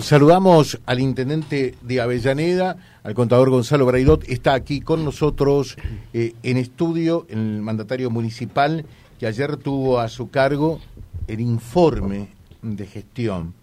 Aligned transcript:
Saludamos 0.00 0.80
al 0.86 1.00
intendente 1.00 1.74
de 1.82 2.00
Avellaneda, 2.00 2.76
al 3.02 3.14
contador 3.14 3.50
Gonzalo 3.50 3.86
Braidot. 3.86 4.28
Está 4.28 4.54
aquí 4.54 4.80
con 4.80 5.04
nosotros 5.04 5.76
eh, 6.12 6.34
en 6.42 6.56
estudio, 6.56 7.26
el 7.28 7.60
mandatario 7.60 8.10
municipal, 8.10 8.84
que 9.18 9.26
ayer 9.26 9.56
tuvo 9.56 10.00
a 10.00 10.08
su 10.08 10.30
cargo 10.30 10.80
el 11.26 11.40
informe 11.40 12.28
de 12.62 12.86
gestión. 12.86 13.54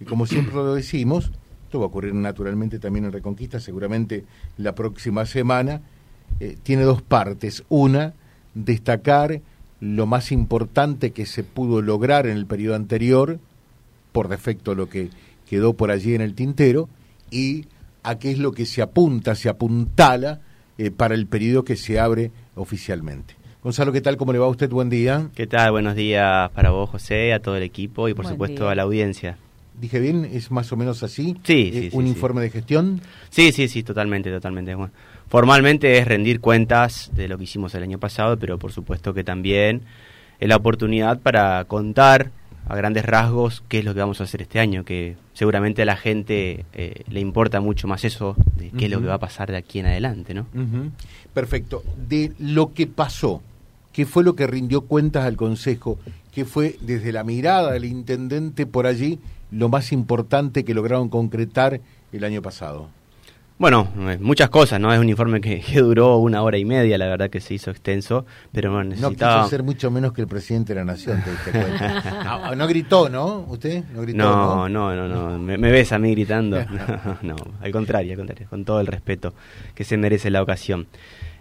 Y 0.00 0.04
como 0.04 0.26
siempre 0.26 0.54
lo 0.54 0.74
decimos, 0.74 1.30
esto 1.64 1.78
va 1.78 1.86
a 1.86 1.88
ocurrir 1.88 2.14
naturalmente 2.14 2.78
también 2.78 3.04
en 3.06 3.12
Reconquista, 3.12 3.60
seguramente 3.60 4.24
la 4.56 4.74
próxima 4.74 5.26
semana. 5.26 5.82
Eh, 6.40 6.56
tiene 6.62 6.82
dos 6.82 7.02
partes. 7.02 7.64
Una, 7.68 8.14
destacar 8.54 9.40
lo 9.80 10.06
más 10.06 10.32
importante 10.32 11.10
que 11.10 11.26
se 11.26 11.44
pudo 11.44 11.82
lograr 11.82 12.26
en 12.26 12.36
el 12.36 12.46
periodo 12.46 12.76
anterior, 12.76 13.38
por 14.12 14.28
defecto 14.28 14.74
lo 14.74 14.88
que 14.88 15.10
quedó 15.48 15.74
por 15.74 15.90
allí 15.90 16.14
en 16.14 16.20
el 16.20 16.34
tintero, 16.34 16.88
y 17.30 17.66
a 18.02 18.18
qué 18.18 18.30
es 18.30 18.38
lo 18.38 18.52
que 18.52 18.66
se 18.66 18.82
apunta, 18.82 19.34
se 19.34 19.48
apuntala 19.48 20.40
eh, 20.78 20.90
para 20.90 21.14
el 21.14 21.26
periodo 21.26 21.64
que 21.64 21.76
se 21.76 21.98
abre 21.98 22.30
oficialmente. 22.54 23.34
Gonzalo, 23.62 23.90
¿qué 23.90 24.00
tal? 24.00 24.16
¿Cómo 24.16 24.32
le 24.32 24.38
va 24.38 24.46
a 24.46 24.50
usted? 24.50 24.70
Buen 24.70 24.90
día. 24.90 25.28
¿Qué 25.34 25.48
tal? 25.48 25.72
Buenos 25.72 25.96
días 25.96 26.50
para 26.50 26.70
vos, 26.70 26.88
José, 26.88 27.32
a 27.32 27.40
todo 27.40 27.56
el 27.56 27.64
equipo 27.64 28.08
y 28.08 28.14
por 28.14 28.26
supuesto 28.26 28.68
a 28.68 28.74
la 28.76 28.82
audiencia. 28.82 29.38
¿Dije 29.80 29.98
bien? 29.98 30.24
¿Es 30.24 30.50
más 30.50 30.70
o 30.72 30.76
menos 30.76 31.02
así? 31.02 31.36
Sí, 31.42 31.72
eh, 31.74 31.90
sí, 31.90 31.96
¿Un 31.96 32.04
sí, 32.04 32.10
informe 32.10 32.42
de 32.42 32.50
gestión? 32.50 33.00
Sí, 33.28 33.52
sí, 33.52 33.68
sí, 33.68 33.82
totalmente, 33.82 34.30
totalmente. 34.30 34.74
Bueno, 34.74 34.92
formalmente 35.28 35.98
es 35.98 36.06
rendir 36.06 36.40
cuentas 36.40 37.10
de 37.12 37.28
lo 37.28 37.36
que 37.36 37.44
hicimos 37.44 37.74
el 37.74 37.82
año 37.82 37.98
pasado, 37.98 38.38
pero 38.38 38.58
por 38.58 38.72
supuesto 38.72 39.12
que 39.12 39.24
también 39.24 39.82
es 40.38 40.48
la 40.48 40.56
oportunidad 40.56 41.18
para 41.18 41.64
contar 41.64 42.30
a 42.66 42.74
grandes 42.76 43.04
rasgos 43.04 43.62
qué 43.68 43.78
es 43.78 43.84
lo 43.84 43.94
que 43.94 44.00
vamos 44.00 44.20
a 44.20 44.24
hacer 44.24 44.42
este 44.42 44.58
año, 44.58 44.84
que 44.84 45.16
seguramente 45.34 45.82
a 45.82 45.84
la 45.84 45.96
gente 45.96 46.64
eh, 46.72 47.04
le 47.08 47.20
importa 47.20 47.60
mucho 47.60 47.86
más 47.86 48.04
eso, 48.04 48.36
de 48.56 48.70
qué 48.70 48.86
es 48.86 48.90
lo 48.90 49.00
que 49.00 49.06
va 49.06 49.14
a 49.14 49.20
pasar 49.20 49.50
de 49.50 49.56
aquí 49.56 49.78
en 49.78 49.86
adelante, 49.86 50.34
¿no? 50.34 50.46
Perfecto. 51.32 51.82
De 52.08 52.32
lo 52.38 52.72
que 52.74 52.86
pasó, 52.86 53.42
¿qué 53.92 54.04
fue 54.04 54.24
lo 54.24 54.34
que 54.34 54.46
rindió 54.46 54.82
cuentas 54.82 55.24
al 55.24 55.36
Consejo? 55.36 55.98
¿Qué 56.32 56.44
fue 56.44 56.76
desde 56.80 57.12
la 57.12 57.24
mirada 57.24 57.72
del 57.72 57.84
intendente 57.84 58.66
por 58.66 58.86
allí 58.86 59.20
lo 59.50 59.68
más 59.68 59.92
importante 59.92 60.64
que 60.64 60.74
lograron 60.74 61.08
concretar 61.08 61.80
el 62.12 62.24
año 62.24 62.42
pasado? 62.42 62.90
Bueno, 63.58 63.88
eh, 64.00 64.18
muchas 64.20 64.50
cosas, 64.50 64.78
¿no? 64.78 64.92
Es 64.92 65.00
un 65.00 65.08
informe 65.08 65.40
que, 65.40 65.60
que 65.60 65.80
duró 65.80 66.18
una 66.18 66.42
hora 66.42 66.58
y 66.58 66.66
media, 66.66 66.98
la 66.98 67.06
verdad 67.06 67.30
que 67.30 67.40
se 67.40 67.54
hizo 67.54 67.70
extenso, 67.70 68.26
pero 68.52 68.70
bueno, 68.70 68.90
No 68.90 68.96
necesitaba... 68.96 69.44
quiso 69.44 69.48
ser 69.50 69.62
mucho 69.62 69.90
menos 69.90 70.12
que 70.12 70.20
el 70.20 70.26
presidente 70.28 70.74
de 70.74 70.80
la 70.80 70.84
nación, 70.84 71.22
te 71.24 71.30
diste 71.30 71.50
cuenta. 71.52 72.24
no, 72.50 72.54
no 72.54 72.66
gritó, 72.68 73.08
¿no? 73.08 73.46
¿Usted? 73.48 73.82
No 73.94 74.02
gritó, 74.02 74.18
No, 74.18 74.68
no, 74.68 74.94
no, 74.94 75.08
no. 75.08 75.38
Me, 75.38 75.56
me 75.56 75.70
ves 75.70 75.92
a 75.92 75.98
mí 75.98 76.10
gritando. 76.12 76.58
No, 77.22 77.34
no, 77.34 77.36
al 77.62 77.72
contrario, 77.72 78.12
al 78.12 78.18
contrario, 78.18 78.46
con 78.50 78.64
todo 78.64 78.80
el 78.80 78.86
respeto 78.86 79.32
que 79.74 79.84
se 79.84 79.96
merece 79.96 80.30
la 80.30 80.42
ocasión. 80.42 80.86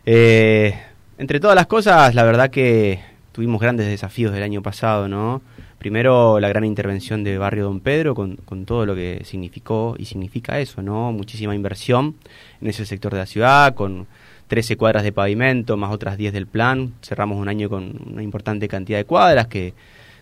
Eh, 0.05 0.73
entre 1.17 1.39
todas 1.39 1.55
las 1.55 1.67
cosas, 1.67 2.15
la 2.15 2.23
verdad 2.23 2.49
que 2.49 2.99
tuvimos 3.31 3.59
grandes 3.59 3.87
desafíos 3.87 4.31
del 4.33 4.43
año 4.43 4.61
pasado, 4.61 5.07
¿no? 5.07 5.41
Primero, 5.79 6.39
la 6.39 6.49
gran 6.49 6.65
intervención 6.65 7.23
de 7.23 7.37
Barrio 7.37 7.65
Don 7.65 7.79
Pedro, 7.79 8.15
con, 8.15 8.37
con 8.37 8.65
todo 8.65 8.85
lo 8.85 8.95
que 8.95 9.21
significó 9.23 9.95
y 9.97 10.05
significa 10.05 10.59
eso, 10.59 10.81
¿no? 10.81 11.11
Muchísima 11.11 11.53
inversión 11.53 12.15
en 12.61 12.67
ese 12.67 12.85
sector 12.85 13.13
de 13.13 13.19
la 13.19 13.25
ciudad, 13.25 13.75
con 13.75 14.07
13 14.47 14.77
cuadras 14.77 15.03
de 15.03 15.11
pavimento, 15.11 15.77
más 15.77 15.91
otras 15.91 16.17
10 16.17 16.33
del 16.33 16.47
plan. 16.47 16.93
Cerramos 17.01 17.37
un 17.37 17.49
año 17.49 17.69
con 17.69 17.99
una 18.11 18.23
importante 18.23 18.67
cantidad 18.67 18.97
de 18.97 19.05
cuadras 19.05 19.47
que 19.47 19.73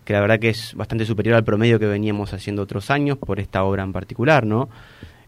que 0.03 0.13
la 0.13 0.21
verdad 0.21 0.39
que 0.39 0.49
es 0.49 0.73
bastante 0.75 1.05
superior 1.05 1.35
al 1.35 1.43
promedio 1.43 1.79
que 1.79 1.85
veníamos 1.85 2.33
haciendo 2.33 2.61
otros 2.61 2.89
años 2.89 3.17
por 3.17 3.39
esta 3.39 3.63
obra 3.63 3.83
en 3.83 3.93
particular, 3.93 4.45
¿no? 4.45 4.69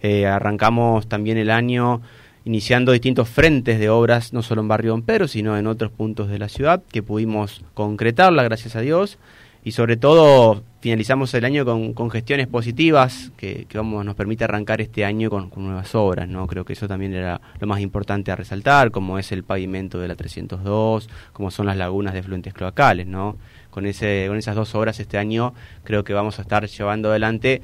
Eh, 0.02 0.26
arrancamos 0.26 1.08
también 1.08 1.38
el 1.38 1.50
año 1.50 2.02
iniciando 2.44 2.92
distintos 2.92 3.28
frentes 3.28 3.80
de 3.80 3.90
obras, 3.90 4.34
no 4.34 4.44
solo 4.44 4.62
en 4.62 4.68
Barrio 4.68 4.92
Don 4.92 5.02
Pedro, 5.02 5.28
sino 5.28 5.58
en 5.58 5.66
otros 5.66 5.92
puntos 5.92 6.30
de 6.30 6.38
la 6.38 6.50
ciudad, 6.50 6.84
que 6.92 7.02
pudimos 7.02 7.64
concretarla, 7.74 8.44
gracias 8.44 8.76
a 8.76 8.82
Dios, 8.82 9.18
y 9.66 9.72
sobre 9.72 9.98
todo 9.98 10.64
finalizamos 10.80 11.34
el 11.34 11.44
año 11.44 11.66
con, 11.66 11.94
con 11.94 12.12
gestiones 12.12 12.46
positivas 12.46 13.32
que, 13.36 13.66
que 13.68 13.78
vamos, 13.80 14.06
nos 14.06 14.14
permite 14.14 14.44
arrancar 14.44 14.80
este 14.80 15.04
año 15.04 15.32
con, 15.32 15.50
nuevas 15.56 15.96
obras, 15.96 16.30
¿no? 16.30 16.46
Creo 16.46 16.64
que 16.64 16.74
eso 16.74 16.88
también 16.88 17.16
era 17.16 17.42
lo 17.60 17.66
más 17.66 17.82
importante 17.82 18.32
a 18.32 18.36
resaltar, 18.36 18.92
como 18.92 19.18
es 19.18 19.32
el 19.32 19.44
pavimento 19.44 20.00
de 20.00 20.08
la 20.08 20.16
302, 20.16 21.10
como 21.34 21.50
son 21.50 21.66
las 21.66 21.78
lagunas 21.78 22.14
de 22.14 22.22
fluentes 22.22 22.54
cloacales, 22.54 23.08
¿no? 23.08 23.38
Con, 23.72 23.88
ese, 23.88 24.26
con 24.28 24.38
esas 24.38 24.56
dos 24.56 24.76
obras 24.76 25.00
este 25.00 25.18
año 25.18 25.56
creo 25.84 26.04
que 26.04 26.14
vamos 26.14 26.38
a 26.38 26.44
estar 26.44 26.68
llevando 26.68 27.10
adelante 27.10 27.64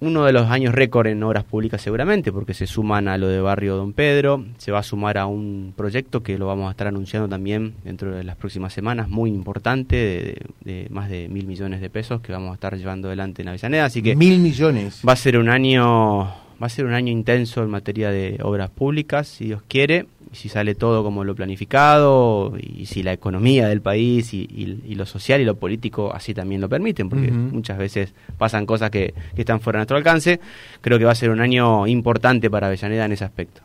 uno 0.00 0.24
de 0.24 0.32
los 0.32 0.48
años 0.50 0.74
récord 0.74 1.06
en 1.08 1.22
obras 1.22 1.44
públicas 1.44 1.80
seguramente, 1.82 2.32
porque 2.32 2.54
se 2.54 2.66
suman 2.66 3.06
a 3.08 3.18
lo 3.18 3.28
de 3.28 3.40
Barrio 3.40 3.76
Don 3.76 3.92
Pedro, 3.92 4.44
se 4.58 4.72
va 4.72 4.78
a 4.78 4.82
sumar 4.82 5.18
a 5.18 5.26
un 5.26 5.74
proyecto 5.76 6.22
que 6.22 6.38
lo 6.38 6.46
vamos 6.46 6.68
a 6.68 6.70
estar 6.70 6.86
anunciando 6.86 7.28
también 7.28 7.74
dentro 7.84 8.14
de 8.14 8.24
las 8.24 8.36
próximas 8.36 8.72
semanas, 8.72 9.08
muy 9.08 9.30
importante, 9.30 9.96
de, 9.96 10.42
de- 10.64 10.88
más 10.90 11.10
de 11.10 11.28
mil 11.28 11.46
millones 11.46 11.80
de 11.80 11.90
pesos 11.90 12.20
que 12.22 12.32
vamos 12.32 12.50
a 12.50 12.54
estar 12.54 12.76
llevando 12.76 13.08
adelante 13.08 13.42
en 13.42 13.48
Avellaneda, 13.48 13.84
así 13.84 14.02
que 14.02 14.16
Mil 14.16 14.38
millones. 14.40 15.02
va 15.06 15.12
a 15.12 15.16
ser 15.16 15.36
un 15.38 15.48
año, 15.48 16.32
va 16.60 16.66
a 16.66 16.68
ser 16.70 16.84
un 16.84 16.92
año 16.92 17.10
intenso 17.10 17.62
en 17.62 17.70
materia 17.70 18.10
de 18.10 18.38
obras 18.42 18.70
públicas, 18.70 19.28
si 19.28 19.46
Dios 19.46 19.62
quiere, 19.66 20.06
y 20.32 20.36
si 20.36 20.48
sale 20.48 20.74
todo 20.74 21.02
como 21.02 21.24
lo 21.24 21.34
planificado, 21.34 22.52
y 22.60 22.86
si 22.86 23.02
la 23.02 23.12
economía 23.12 23.66
del 23.68 23.80
país 23.80 24.32
y, 24.34 24.42
y- 24.42 24.82
y 24.86 24.94
lo 24.94 25.06
social 25.06 25.40
y 25.40 25.44
lo 25.44 25.56
político 25.56 26.12
así 26.14 26.34
también 26.34 26.60
lo 26.60 26.68
permiten, 26.68 27.08
porque 27.08 27.30
muchas 27.30 27.78
veces 27.78 28.12
pasan 28.38 28.66
cosas 28.66 28.90
que, 28.90 29.14
que 29.34 29.40
están 29.42 29.60
fuera 29.60 29.78
de 29.78 29.80
nuestro 29.80 29.96
alcance. 29.96 30.38
Creo 30.80 30.98
que 30.98 31.04
va 31.04 31.12
a 31.12 31.16
ser 31.16 31.30
un 31.30 31.40
año 31.40 31.86
importante 31.86 32.50
para 32.50 32.66
Avellaneda 32.66 33.06
en 33.06 33.12
ese 33.12 33.24
aspecto. 33.24 33.62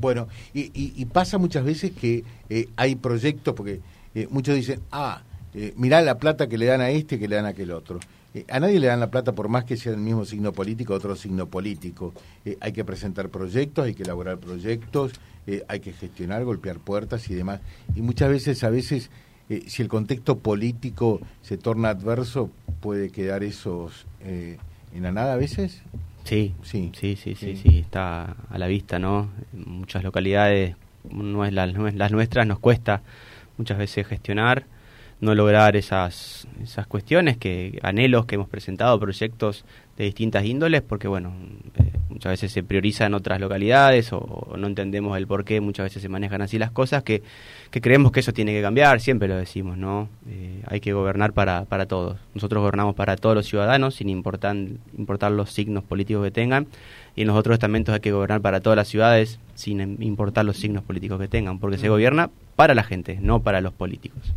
Bueno, 0.00 0.28
y, 0.52 0.60
y- 0.74 0.92
y 0.96 1.04
pasa 1.06 1.38
muchas 1.38 1.64
veces 1.64 1.92
que 1.92 2.22
eh, 2.50 2.68
hay 2.76 2.96
proyectos, 2.96 3.54
porque 3.54 3.80
eh, 4.14 4.26
muchos 4.30 4.54
dicen, 4.54 4.80
ah, 4.92 5.22
eh, 5.54 5.72
mirá 5.76 6.02
la 6.02 6.18
plata 6.18 6.48
que 6.48 6.58
le 6.58 6.66
dan 6.66 6.80
a 6.82 6.90
este, 6.90 7.18
que 7.18 7.28
le 7.28 7.36
dan 7.36 7.46
a 7.46 7.48
aquel 7.48 7.70
otro. 7.70 7.98
Eh, 8.36 8.44
a 8.50 8.60
nadie 8.60 8.78
le 8.78 8.88
dan 8.88 9.00
la 9.00 9.10
plata 9.10 9.32
por 9.32 9.48
más 9.48 9.64
que 9.64 9.78
sea 9.78 9.92
el 9.92 9.98
mismo 9.98 10.26
signo 10.26 10.52
político, 10.52 10.92
otro 10.92 11.16
signo 11.16 11.46
político. 11.46 12.12
Eh, 12.44 12.58
hay 12.60 12.72
que 12.72 12.84
presentar 12.84 13.30
proyectos, 13.30 13.86
hay 13.86 13.94
que 13.94 14.02
elaborar 14.02 14.36
proyectos, 14.36 15.12
eh, 15.46 15.62
hay 15.68 15.80
que 15.80 15.92
gestionar, 15.94 16.44
golpear 16.44 16.78
puertas 16.78 17.30
y 17.30 17.34
demás. 17.34 17.60
Y 17.94 18.02
muchas 18.02 18.28
veces, 18.28 18.62
a 18.62 18.68
veces, 18.68 19.10
si 19.68 19.80
el 19.80 19.88
contexto 19.88 20.38
político 20.38 21.20
se 21.40 21.56
torna 21.56 21.88
adverso, 21.90 22.50
puede 22.80 23.08
quedar 23.10 23.42
esos 23.42 24.04
eh, 24.20 24.58
en 24.94 25.02
la 25.04 25.12
nada 25.12 25.32
a 25.32 25.36
veces. 25.36 25.82
Sí, 26.24 26.52
Sí, 26.62 26.90
sí, 26.94 27.14
sí, 27.16 27.34
sí, 27.36 27.54
sí. 27.54 27.56
sí, 27.62 27.78
está 27.78 28.36
a 28.50 28.58
la 28.58 28.66
vista, 28.66 28.98
¿no? 28.98 29.30
En 29.54 29.70
muchas 29.78 30.02
localidades, 30.04 30.74
no 31.10 31.44
es 31.46 31.52
la- 31.54 31.68
no 31.68 31.86
es 31.88 31.94
las 31.94 32.10
nuestras, 32.12 32.46
nos 32.46 32.58
cuesta 32.58 33.00
muchas 33.56 33.78
veces 33.78 34.06
gestionar, 34.06 34.66
no 35.20 35.34
lograr 35.34 35.76
esas, 35.76 36.46
esas 36.62 36.86
cuestiones, 36.86 37.38
que 37.38 37.78
anhelos 37.82 38.26
que 38.26 38.34
hemos 38.34 38.48
presentado, 38.48 38.98
proyectos 39.00 39.64
de 39.96 40.04
distintas 40.04 40.44
índoles, 40.44 40.82
porque 40.82 41.08
bueno, 41.08 41.32
eh, 41.76 41.90
muchas 42.10 42.32
veces 42.32 42.52
se 42.52 42.62
priorizan 42.62 43.14
otras 43.14 43.40
localidades 43.40 44.12
o, 44.12 44.18
o 44.18 44.56
no 44.58 44.66
entendemos 44.66 45.16
el 45.16 45.26
por 45.26 45.46
qué 45.46 45.62
muchas 45.62 45.84
veces 45.84 46.02
se 46.02 46.10
manejan 46.10 46.42
así 46.42 46.58
las 46.58 46.70
cosas, 46.70 47.02
que, 47.02 47.22
que 47.70 47.80
creemos 47.80 48.12
que 48.12 48.20
eso 48.20 48.34
tiene 48.34 48.52
que 48.52 48.60
cambiar, 48.60 49.00
siempre 49.00 49.26
lo 49.26 49.36
decimos, 49.36 49.78
¿no? 49.78 50.10
Eh, 50.28 50.62
hay 50.66 50.80
que 50.80 50.92
gobernar 50.92 51.32
para, 51.32 51.64
para 51.64 51.86
todos. 51.86 52.18
Nosotros 52.34 52.60
gobernamos 52.60 52.94
para 52.94 53.16
todos 53.16 53.34
los 53.34 53.46
ciudadanos, 53.46 53.94
sin 53.94 54.10
importar, 54.10 54.54
importar 54.98 55.32
los 55.32 55.50
signos 55.50 55.82
políticos 55.82 56.24
que 56.24 56.30
tengan, 56.30 56.66
y 57.14 57.22
en 57.22 57.28
los 57.28 57.36
otros 57.38 57.54
estamentos 57.54 57.94
hay 57.94 58.00
que 58.00 58.12
gobernar 58.12 58.42
para 58.42 58.60
todas 58.60 58.76
las 58.76 58.88
ciudades, 58.88 59.40
sin 59.54 60.02
importar 60.02 60.44
los 60.44 60.58
signos 60.58 60.84
políticos 60.84 61.18
que 61.18 61.28
tengan, 61.28 61.58
porque 61.58 61.78
se 61.78 61.88
gobierna 61.88 62.28
para 62.54 62.74
la 62.74 62.82
gente, 62.82 63.18
no 63.22 63.40
para 63.40 63.62
los 63.62 63.72
políticos. 63.72 64.34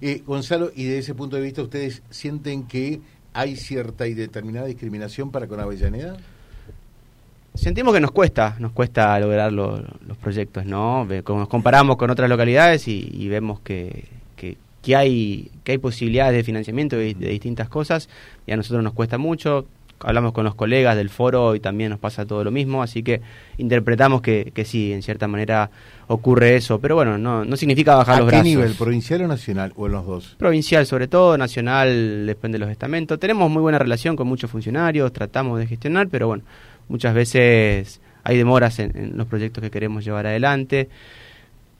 Eh, 0.00 0.22
Gonzalo, 0.26 0.70
y 0.74 0.84
de 0.84 0.98
ese 0.98 1.14
punto 1.14 1.36
de 1.36 1.42
vista, 1.42 1.62
¿ustedes 1.62 2.02
sienten 2.10 2.64
que 2.64 3.00
hay 3.34 3.56
cierta 3.56 4.06
y 4.06 4.14
determinada 4.14 4.66
discriminación 4.66 5.30
para 5.30 5.46
con 5.46 5.60
Avellaneda? 5.60 6.16
Sentimos 7.54 7.92
que 7.92 8.00
nos 8.00 8.12
cuesta, 8.12 8.54
nos 8.60 8.70
cuesta 8.72 9.18
lograr 9.18 9.52
lo- 9.52 9.82
los 10.06 10.16
proyectos, 10.18 10.64
¿no? 10.64 11.04
Nos 11.04 11.48
comparamos 11.48 11.96
con 11.96 12.10
otras 12.10 12.28
localidades 12.30 12.86
y, 12.86 13.08
y 13.12 13.28
vemos 13.28 13.58
que, 13.60 14.04
que, 14.36 14.56
que 14.80 14.94
hay, 14.94 15.50
que 15.64 15.72
hay 15.72 15.78
posibilidades 15.78 16.34
de 16.34 16.44
financiamiento 16.44 16.96
de, 16.96 17.14
de 17.14 17.28
distintas 17.30 17.68
cosas 17.68 18.08
y 18.46 18.52
a 18.52 18.56
nosotros 18.56 18.84
nos 18.84 18.92
cuesta 18.92 19.18
mucho. 19.18 19.66
Hablamos 20.00 20.32
con 20.32 20.44
los 20.44 20.54
colegas 20.54 20.96
del 20.96 21.10
foro 21.10 21.54
y 21.54 21.60
también 21.60 21.90
nos 21.90 21.98
pasa 21.98 22.24
todo 22.26 22.44
lo 22.44 22.50
mismo, 22.50 22.82
así 22.82 23.02
que 23.02 23.20
interpretamos 23.56 24.22
que, 24.22 24.52
que 24.54 24.64
sí, 24.64 24.92
en 24.92 25.02
cierta 25.02 25.26
manera 25.28 25.70
ocurre 26.06 26.56
eso, 26.56 26.78
pero 26.80 26.94
bueno, 26.94 27.18
no, 27.18 27.44
no 27.44 27.56
significa 27.56 27.94
bajar 27.96 28.16
¿A 28.16 28.18
los 28.20 28.26
qué 28.26 28.36
brazos. 28.36 28.44
nivel? 28.46 28.74
¿Provincial 28.74 29.22
o 29.22 29.28
nacional? 29.28 29.72
¿O 29.76 29.86
en 29.86 29.92
los 29.92 30.06
dos? 30.06 30.36
Provincial 30.38 30.86
sobre 30.86 31.08
todo, 31.08 31.36
nacional 31.36 32.24
depende 32.26 32.58
de 32.58 32.64
los 32.64 32.70
estamentos. 32.70 33.18
Tenemos 33.18 33.50
muy 33.50 33.60
buena 33.60 33.78
relación 33.78 34.16
con 34.16 34.26
muchos 34.28 34.50
funcionarios, 34.50 35.12
tratamos 35.12 35.58
de 35.58 35.66
gestionar, 35.66 36.08
pero 36.08 36.28
bueno, 36.28 36.44
muchas 36.88 37.14
veces 37.14 38.00
hay 38.24 38.36
demoras 38.36 38.78
en, 38.78 38.96
en 38.96 39.16
los 39.16 39.26
proyectos 39.26 39.62
que 39.62 39.70
queremos 39.70 40.04
llevar 40.04 40.26
adelante. 40.26 40.88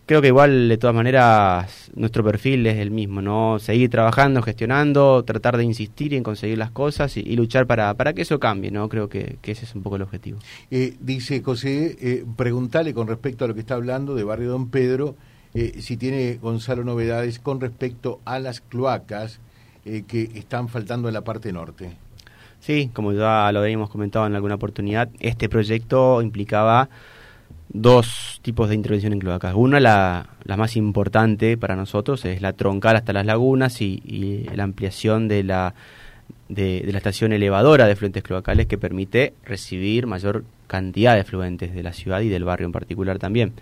Creo 0.09 0.23
que 0.23 0.29
igual 0.29 0.71
de 0.71 0.79
todas 0.79 0.97
maneras 0.97 1.91
nuestro 1.95 2.25
perfil 2.25 2.67
es 2.67 2.79
el 2.79 2.91
mismo, 2.91 3.21
¿no? 3.21 3.59
Seguir 3.59 3.91
trabajando, 3.91 4.41
gestionando, 4.41 5.23
tratar 5.23 5.59
de 5.59 5.65
insistir 5.65 6.15
en 6.15 6.23
conseguir 6.23 6.57
las 6.57 6.71
cosas 6.71 7.19
y, 7.19 7.37
luchar 7.37 7.67
para, 7.67 7.93
para 7.93 8.15
que 8.15 8.23
eso 8.23 8.41
cambie, 8.41 8.71
¿no? 8.71 8.89
Creo 8.89 9.11
que, 9.11 9.37
ese 9.43 9.67
es 9.67 9.75
un 9.75 9.83
poco 9.83 9.97
el 9.97 10.03
objetivo. 10.03 10.39
Eh, 10.71 10.95
dice 10.99 11.43
José, 11.43 11.97
eh, 12.01 12.25
preguntale 12.37 12.95
con 12.95 13.07
respecto 13.07 13.45
a 13.45 13.49
lo 13.49 13.55
que 13.55 13.61
está 13.61 13.75
hablando 13.75 14.15
de 14.15 14.25
Barrio 14.25 14.49
Don 14.49 14.71
Pedro, 14.71 15.15
eh, 15.53 15.77
si 15.81 15.99
tiene 15.99 16.39
Gonzalo 16.41 16.85
novedades 16.85 17.39
con 17.39 17.61
respecto 17.61 18.21
a 18.25 18.39
las 18.39 18.63
cloacas 18.63 19.41
eh, 19.85 20.05
que 20.09 20.31
están 20.35 20.69
faltando 20.69 21.09
en 21.09 21.15
la 21.15 21.23
parte 21.23 21.53
norte. 21.53 21.91
Sí, 22.61 22.91
como 22.95 23.13
ya 23.13 23.53
lo 23.53 23.61
habíamos 23.61 23.91
comentado 23.91 24.27
en 24.27 24.35
alguna 24.35 24.55
oportunidad, 24.55 25.11
este 25.21 25.51
proyecto 25.51 26.23
implicaba 26.23 26.89
dos 27.69 28.41
tipos 28.43 28.69
de 28.69 28.75
intervención 28.75 29.12
en 29.12 29.19
cloacas. 29.19 29.55
Una, 29.55 29.81
la, 29.81 30.27
más 30.56 30.77
importante 30.77 31.56
para 31.56 31.77
nosotros, 31.77 32.25
es 32.25 32.41
la 32.41 32.53
troncal 32.53 32.97
hasta 32.97 33.12
las 33.12 33.27
lagunas 33.27 33.81
y, 33.81 34.47
la 34.55 34.65
ampliación 34.65 35.29
de 35.29 35.43
la, 35.45 35.75
de, 36.49 36.83
la 36.91 36.99
estación 36.99 37.33
elevadora 37.33 37.87
de 37.87 37.97
fluentes 37.97 38.23
cloacales 38.23 38.67
que 38.67 38.79
permite 38.79 39.35
recibir 39.45 40.06
mayor 40.06 40.45
cantidad 40.67 41.15
de 41.15 41.25
fluentes 41.25 41.75
de 41.75 41.83
la 41.83 41.93
ciudad 41.93 42.21
y 42.21 42.29
del 42.29 42.45
barrio 42.45 42.67
en 42.67 42.73
particular 42.73 43.19
también. 43.19 43.53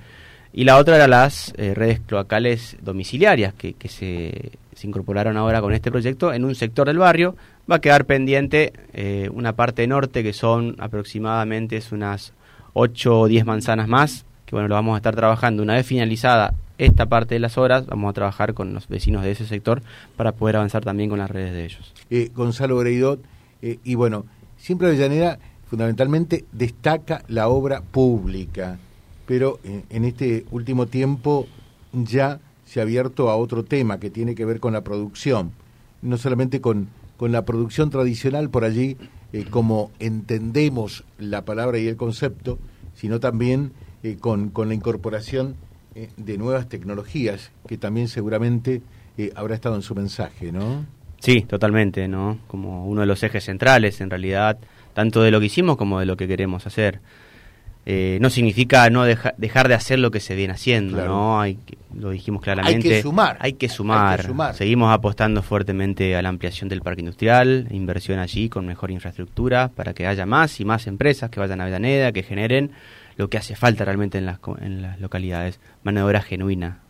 Y 0.52 0.64
la 0.64 0.78
otra 0.78 0.96
era 0.96 1.06
las 1.06 1.52
eh, 1.58 1.74
redes 1.74 2.00
cloacales 2.00 2.76
domiciliarias 2.80 3.52
que, 3.52 3.74
que 3.74 3.88
se, 3.88 4.52
se, 4.74 4.86
incorporaron 4.86 5.36
ahora 5.36 5.60
con 5.60 5.74
este 5.74 5.90
proyecto 5.90 6.32
en 6.32 6.44
un 6.44 6.54
sector 6.54 6.86
del 6.86 6.96
barrio. 6.96 7.36
Va 7.70 7.76
a 7.76 7.80
quedar 7.80 8.06
pendiente 8.06 8.72
eh, 8.94 9.28
una 9.34 9.54
parte 9.54 9.86
norte 9.86 10.22
que 10.22 10.32
son 10.32 10.76
aproximadamente 10.78 11.82
unas 11.90 12.32
8 12.78 13.20
o 13.20 13.26
10 13.26 13.46
manzanas 13.46 13.88
más, 13.88 14.26
que 14.44 14.54
bueno, 14.54 14.68
lo 14.68 14.74
vamos 14.74 14.94
a 14.94 14.96
estar 14.98 15.16
trabajando. 15.16 15.62
Una 15.62 15.74
vez 15.74 15.86
finalizada 15.86 16.52
esta 16.76 17.06
parte 17.06 17.34
de 17.34 17.40
las 17.40 17.56
horas, 17.56 17.86
vamos 17.86 18.10
a 18.10 18.12
trabajar 18.12 18.52
con 18.52 18.74
los 18.74 18.86
vecinos 18.86 19.22
de 19.22 19.30
ese 19.30 19.46
sector 19.46 19.80
para 20.16 20.32
poder 20.32 20.56
avanzar 20.56 20.84
también 20.84 21.08
con 21.08 21.18
las 21.18 21.30
redes 21.30 21.54
de 21.54 21.64
ellos. 21.64 21.94
Eh, 22.10 22.30
Gonzalo 22.34 22.76
Breidot, 22.76 23.20
eh, 23.62 23.78
y 23.82 23.94
bueno, 23.94 24.26
siempre 24.58 24.88
Avellaneda 24.88 25.38
fundamentalmente 25.70 26.44
destaca 26.52 27.22
la 27.28 27.48
obra 27.48 27.80
pública, 27.80 28.78
pero 29.24 29.58
eh, 29.64 29.84
en 29.88 30.04
este 30.04 30.44
último 30.50 30.86
tiempo 30.86 31.46
ya 31.94 32.40
se 32.66 32.80
ha 32.80 32.82
abierto 32.82 33.30
a 33.30 33.36
otro 33.36 33.64
tema 33.64 33.98
que 33.98 34.10
tiene 34.10 34.34
que 34.34 34.44
ver 34.44 34.60
con 34.60 34.74
la 34.74 34.82
producción, 34.82 35.52
no 36.02 36.18
solamente 36.18 36.60
con, 36.60 36.88
con 37.16 37.32
la 37.32 37.46
producción 37.46 37.88
tradicional 37.88 38.50
por 38.50 38.64
allí, 38.64 38.98
eh, 39.36 39.44
como 39.50 39.90
entendemos 39.98 41.04
la 41.18 41.44
palabra 41.44 41.78
y 41.78 41.86
el 41.88 41.96
concepto, 41.96 42.58
sino 42.94 43.20
también 43.20 43.72
eh, 44.02 44.16
con, 44.18 44.48
con, 44.48 44.68
la 44.68 44.74
incorporación 44.74 45.56
eh, 45.94 46.08
de 46.16 46.38
nuevas 46.38 46.70
tecnologías, 46.70 47.52
que 47.68 47.76
también 47.76 48.08
seguramente 48.08 48.80
habrá 49.34 49.54
estado 49.54 49.76
en 49.76 49.82
su 49.82 49.94
mensaje, 49.94 50.52
¿no? 50.52 50.86
Sí, 51.18 51.42
totalmente, 51.42 52.08
¿no? 52.08 52.38
Como 52.46 52.86
uno 52.86 53.02
de 53.02 53.06
los 53.06 53.22
ejes 53.22 53.44
centrales, 53.44 54.00
en 54.00 54.08
realidad, 54.08 54.56
tanto 54.94 55.20
de 55.20 55.30
lo 55.30 55.38
que 55.38 55.46
hicimos 55.46 55.76
como 55.76 56.00
de 56.00 56.06
lo 56.06 56.16
que 56.16 56.26
queremos 56.26 56.66
hacer. 56.66 57.00
Eh, 57.88 58.18
no 58.20 58.30
significa 58.30 58.90
no 58.90 59.04
dejar 59.04 59.68
de 59.68 59.74
hacer 59.74 60.00
lo 60.00 60.10
que 60.10 60.18
se 60.18 60.34
viene 60.34 60.54
haciendo, 60.54 61.06
¿no? 61.06 61.40
Hay, 61.40 61.56
lo 61.94 62.10
dijimos 62.10 62.42
claramente. 62.42 62.88
Hay 62.88 62.94
que 62.96 63.02
sumar. 63.02 63.36
Hay 63.38 63.52
que 63.52 63.68
sumar. 63.68 64.54
Seguimos 64.54 64.92
apostando 64.92 65.40
fuertemente 65.40 66.16
a 66.16 66.22
la 66.22 66.28
ampliación 66.28 66.68
del 66.68 66.80
parque 66.80 67.02
industrial, 67.02 67.68
inversión 67.70 68.18
allí 68.18 68.48
con 68.48 68.66
mejor 68.66 68.90
infraestructura 68.90 69.68
para 69.68 69.94
que 69.94 70.08
haya 70.08 70.26
más 70.26 70.58
y 70.58 70.64
más 70.64 70.88
empresas 70.88 71.30
que 71.30 71.38
vayan 71.38 71.60
a 71.60 71.64
Avellaneda, 71.64 72.10
que 72.10 72.24
generen 72.24 72.72
lo 73.16 73.30
que 73.30 73.38
hace 73.38 73.54
falta 73.54 73.84
realmente 73.84 74.18
en 74.18 74.26
las, 74.26 74.40
en 74.60 74.82
las 74.82 75.00
localidades, 75.00 75.60
mano 75.84 76.00
de 76.00 76.06
obra 76.06 76.22
genuina. 76.22 76.80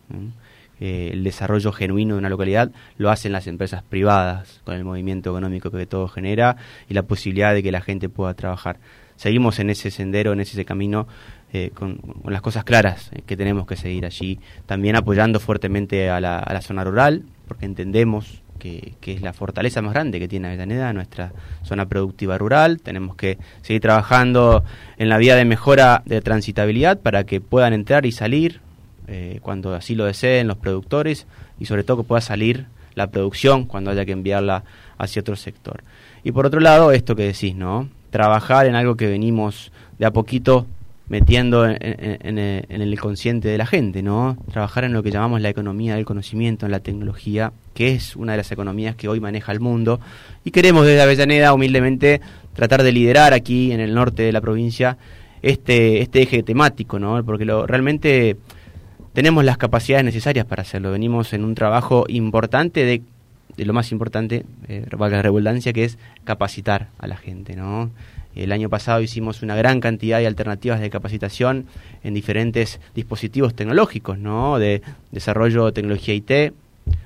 Eh, 0.79 1.11
el 1.13 1.23
desarrollo 1.23 1.71
genuino 1.73 2.15
de 2.15 2.19
una 2.19 2.29
localidad 2.29 2.71
lo 2.97 3.11
hacen 3.11 3.33
las 3.33 3.45
empresas 3.45 3.83
privadas 3.83 4.61
con 4.63 4.75
el 4.75 4.83
movimiento 4.83 5.29
económico 5.29 5.69
que 5.69 5.85
todo 5.85 6.07
genera 6.07 6.57
y 6.89 6.95
la 6.95 7.03
posibilidad 7.03 7.53
de 7.53 7.61
que 7.61 7.71
la 7.71 7.81
gente 7.81 8.09
pueda 8.09 8.33
trabajar 8.33 8.79
seguimos 9.17 9.59
en 9.59 9.69
ese 9.69 9.91
sendero, 9.91 10.31
en 10.31 10.39
ese 10.39 10.63
camino, 10.63 11.07
eh, 11.51 11.71
con, 11.73 11.99
las 12.25 12.41
cosas 12.41 12.63
claras 12.63 13.09
eh, 13.13 13.23
que 13.25 13.35
tenemos 13.35 13.67
que 13.67 13.75
seguir 13.75 14.05
allí. 14.05 14.39
También 14.65 14.95
apoyando 14.95 15.39
fuertemente 15.39 16.09
a 16.09 16.21
la, 16.21 16.61
zona 16.61 16.83
rural, 16.83 17.23
porque 17.47 17.65
entendemos 17.65 18.41
que, 18.59 18.93
que, 19.01 19.13
es 19.13 19.21
la 19.21 19.33
fortaleza 19.33 19.81
más 19.81 19.93
grande 19.93 20.19
que 20.19 20.27
tiene 20.27 20.47
Avellaneda, 20.47 20.93
nuestra 20.93 21.33
zona 21.63 21.85
productiva 21.87 22.37
rural. 22.37 22.79
Tenemos 22.81 23.15
que 23.15 23.37
seguir 23.61 23.81
trabajando 23.81 24.63
en 24.97 25.09
la 25.09 25.17
vía 25.17 25.35
de 25.35 25.45
mejora 25.45 26.03
de 26.05 26.21
transitabilidad 26.21 26.99
para 26.99 27.25
que 27.25 27.41
puedan 27.41 27.73
entrar 27.73 28.05
y 28.05 28.11
salir 28.11 28.61
eh, 29.07 29.39
cuando 29.41 29.73
así 29.73 29.95
lo 29.95 30.05
deseen 30.05 30.47
los 30.47 30.57
productores 30.57 31.27
y 31.59 31.65
sobre 31.65 31.83
todo 31.83 31.97
que 31.97 32.07
pueda 32.07 32.19
salir 32.19 32.65
la 32.93 33.07
producción 33.07 33.65
cuando 33.65 33.91
haya 33.91 34.05
que 34.05 34.11
enviarla 34.11 34.63
hacia 34.97 35.21
otro 35.21 35.35
sector. 35.35 35.83
Y 36.23 36.33
por 36.33 36.45
otro 36.45 36.59
lado, 36.59 36.91
esto 36.91 37.15
que 37.15 37.23
decís, 37.23 37.55
¿no? 37.55 37.89
Trabajar 38.09 38.65
en 38.65 38.75
algo 38.75 38.95
que 38.95 39.07
venimos 39.07 39.71
de 39.99 40.05
a 40.05 40.11
poquito 40.11 40.67
metiendo 41.09 41.65
en, 41.65 42.37
el 42.37 42.99
consciente 42.99 43.47
de 43.47 43.57
la 43.57 43.65
gente, 43.65 44.03
¿no? 44.03 44.37
Trabajar 44.51 44.83
en 44.83 44.93
lo 44.93 45.03
que 45.03 45.11
llamamos 45.11 45.39
la 45.41 45.49
economía 45.49 45.95
del 45.95 46.05
conocimiento, 46.05 46.65
en 46.65 46.71
la 46.73 46.81
tecnología, 46.81 47.53
que 47.73 47.93
es 47.93 48.15
una 48.15 48.33
de 48.33 48.39
las 48.39 48.51
economías 48.51 48.95
que 48.95 49.07
hoy 49.07 49.19
maneja 49.19 49.53
el 49.53 49.61
mundo. 49.61 50.01
Y 50.43 50.51
queremos 50.51 50.85
desde 50.85 51.01
Avellaneda, 51.01 51.53
humildemente, 51.53 52.19
tratar 52.53 52.83
de 52.83 52.91
liderar 52.91 53.33
aquí 53.33 53.71
en 53.71 53.79
el 53.79 53.93
norte 53.93 54.23
de 54.23 54.33
la 54.33 54.41
provincia 54.41 54.97
este, 55.41 56.01
este 56.01 56.23
eje 56.23 56.43
temático, 56.43 56.99
¿no? 56.99 57.23
Porque 57.23 57.45
lo, 57.45 57.65
realmente 57.65 58.35
tenemos 59.13 59.45
las 59.45 59.57
capacidades 59.57 60.03
necesarias 60.03 60.45
para 60.45 60.63
hacerlo. 60.63 60.91
Venimos 60.91 61.31
en 61.31 61.45
un 61.45 61.55
trabajo 61.55 62.05
importante 62.09 62.83
de 62.83 63.01
de 63.55 63.65
lo 63.65 63.73
más 63.73 63.91
importante, 63.91 64.45
eh, 64.67 64.85
valga 64.97 65.17
la 65.17 65.23
redundancia, 65.23 65.73
que 65.73 65.83
es 65.83 65.97
capacitar 66.23 66.89
a 66.99 67.07
la 67.07 67.17
gente, 67.17 67.55
¿no? 67.55 67.91
El 68.35 68.51
año 68.51 68.69
pasado 68.69 69.01
hicimos 69.01 69.41
una 69.41 69.55
gran 69.55 69.79
cantidad 69.79 70.19
de 70.19 70.27
alternativas 70.27 70.79
de 70.79 70.91
capacitación 70.91 71.65
en 72.03 72.13
diferentes 72.13 72.79
dispositivos 72.93 73.55
tecnológicos, 73.55 74.19
¿no? 74.19 74.59
De 74.59 74.83
desarrollo 75.11 75.65
de 75.65 75.71
tecnología 75.71 76.13
IT, 76.13 76.53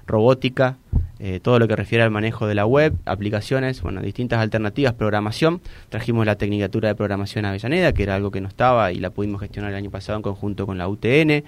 robótica, 0.06 0.78
eh, 1.20 1.40
todo 1.40 1.60
lo 1.60 1.68
que 1.68 1.76
refiere 1.76 2.04
al 2.04 2.12
manejo 2.12 2.48
de 2.48 2.56
la 2.56 2.66
web, 2.66 2.96
aplicaciones, 3.06 3.82
bueno, 3.82 4.02
distintas 4.02 4.40
alternativas, 4.40 4.94
programación. 4.94 5.62
Trajimos 5.90 6.26
la 6.26 6.36
Tecnicatura 6.36 6.90
de 6.90 6.96
Programación 6.96 7.46
Avellaneda, 7.46 7.94
que 7.94 8.04
era 8.04 8.16
algo 8.16 8.32
que 8.32 8.42
no 8.42 8.48
estaba 8.48 8.92
y 8.92 9.00
la 9.00 9.12
pudimos 9.12 9.40
gestionar 9.40 9.72
el 9.72 9.78
año 9.78 9.92
pasado 9.92 10.18
en 10.18 10.24
conjunto 10.24 10.66
con 10.66 10.78
la 10.78 10.88
UTN. 10.88 11.44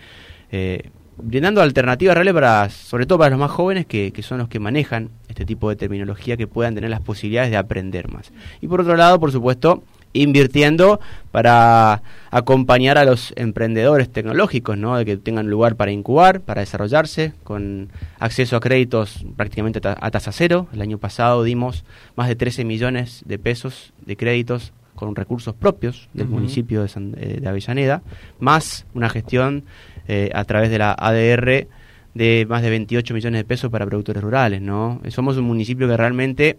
Eh, 0.52 0.90
brindando 1.18 1.62
alternativas 1.62 2.16
reales 2.16 2.34
para, 2.34 2.70
sobre 2.70 3.06
todo 3.06 3.20
para 3.20 3.32
los 3.32 3.40
más 3.40 3.52
jóvenes 3.52 3.86
que, 3.86 4.12
que, 4.12 4.24
son 4.24 4.40
los 4.40 4.48
que 4.48 4.60
manejan 4.60 5.10
este 5.28 5.46
tipo 5.46 5.70
de 5.70 5.76
terminología 5.76 6.38
que 6.38 6.48
puedan 6.48 6.76
tener 6.76 6.90
las 6.90 7.02
posibilidades 7.02 7.52
de 7.52 7.58
aprender 7.58 8.12
más. 8.12 8.32
Y 8.62 8.68
por 8.68 8.82
otro 8.82 8.96
lado, 8.96 9.20
por 9.20 9.32
supuesto, 9.32 9.84
invirtiendo 10.14 11.00
para 11.32 12.04
acompañar 12.32 12.98
a 12.98 13.06
los 13.06 13.34
emprendedores 13.36 14.12
tecnológicos, 14.12 14.78
¿no? 14.78 14.96
de 14.96 15.06
que 15.06 15.18
tengan 15.18 15.50
lugar 15.50 15.76
para 15.76 15.92
incubar, 15.92 16.42
para 16.42 16.62
desarrollarse, 16.62 17.34
con 17.44 17.90
acceso 18.20 18.56
a 18.56 18.60
créditos 18.60 19.26
prácticamente 19.36 19.82
a 19.84 20.12
tasa 20.12 20.32
cero. 20.32 20.68
El 20.72 20.82
año 20.82 21.00
pasado 21.00 21.44
dimos 21.44 21.84
más 22.16 22.28
de 22.28 22.36
13 22.36 22.64
millones 22.64 23.24
de 23.26 23.40
pesos 23.40 23.94
de 24.06 24.16
créditos 24.16 24.72
con 24.96 25.16
recursos 25.16 25.56
propios 25.56 26.08
del 26.14 26.28
municipio 26.28 26.84
de, 26.84 26.90
eh, 27.18 27.40
de 27.42 27.50
Avellaneda, 27.50 28.04
más 28.40 28.86
una 28.94 29.10
gestión 29.10 29.64
eh, 30.08 30.30
a 30.34 30.44
través 30.44 30.70
de 30.70 30.78
la 30.78 30.92
ADR 30.92 31.68
de 32.14 32.46
más 32.48 32.62
de 32.62 32.70
28 32.70 33.14
millones 33.14 33.40
de 33.40 33.46
pesos 33.46 33.72
para 33.72 33.86
productores 33.86 34.22
rurales, 34.22 34.62
¿no? 34.62 35.02
Somos 35.10 35.38
un 35.38 35.46
municipio 35.46 35.88
que 35.88 35.98
realmente 35.98 36.58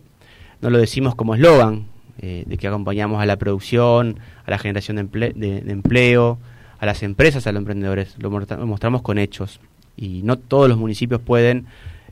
no 0.61 0.71
lo 0.71 0.79
decimos 0.79 1.15
como 1.15 1.35
eslogan, 1.35 1.87
eh, 2.21 2.45
de 2.47 2.57
que 2.57 2.67
acompañamos 2.67 3.21
a 3.21 3.27
la 3.27 3.37
producción, 3.37 4.19
a 4.47 4.51
la 4.51 4.59
generación 4.59 4.97
de, 4.97 5.63
empleo, 5.67 6.39
a 6.79 6.87
las 6.87 7.03
empresas, 7.03 7.47
a 7.47 7.53
los 7.53 7.61
emprendedores, 7.61 8.17
lo 8.19 8.31
mostramos 8.31 9.03
con 9.03 9.19
hechos. 9.19 9.61
Y 9.97 10.23
no 10.23 10.39
todos 10.39 10.69
los 10.69 10.79
municipios 10.79 11.21
pueden 11.21 11.67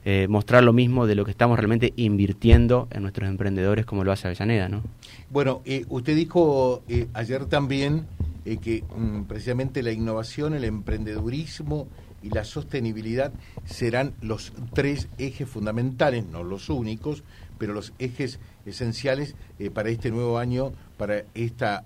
eh, 0.04 0.26
mostrar 0.28 0.62
lo 0.64 0.72
mismo 0.72 1.06
de 1.06 1.14
lo 1.14 1.24
que 1.24 1.30
estamos 1.30 1.58
realmente 1.58 1.92
invirtiendo 1.96 2.88
en 2.90 3.02
nuestros 3.02 3.28
emprendedores 3.28 3.86
como 3.86 4.04
lo 4.04 4.12
hace 4.12 4.28
Avellaneda, 4.28 4.68
¿no? 4.68 4.82
Bueno, 5.30 5.62
usted 5.88 6.14
dijo 6.14 6.82
ayer 7.14 7.46
también 7.46 8.06
eh, 8.44 8.58
que 8.58 8.82
mm, 8.82 9.24
precisamente 9.24 9.82
la 9.82 9.92
innovación, 9.92 10.54
el 10.54 10.64
emprendedurismo 10.64 11.88
y 12.22 12.30
la 12.30 12.44
sostenibilidad 12.44 13.32
serán 13.64 14.14
los 14.20 14.52
tres 14.74 15.08
ejes 15.18 15.48
fundamentales, 15.48 16.26
no 16.26 16.42
los 16.42 16.70
únicos, 16.70 17.24
pero 17.58 17.74
los 17.74 17.92
ejes 17.98 18.38
esenciales 18.66 19.34
eh, 19.58 19.70
para 19.70 19.90
este 19.90 20.10
nuevo 20.10 20.38
año, 20.38 20.72
para 21.02 21.24
esta 21.34 21.82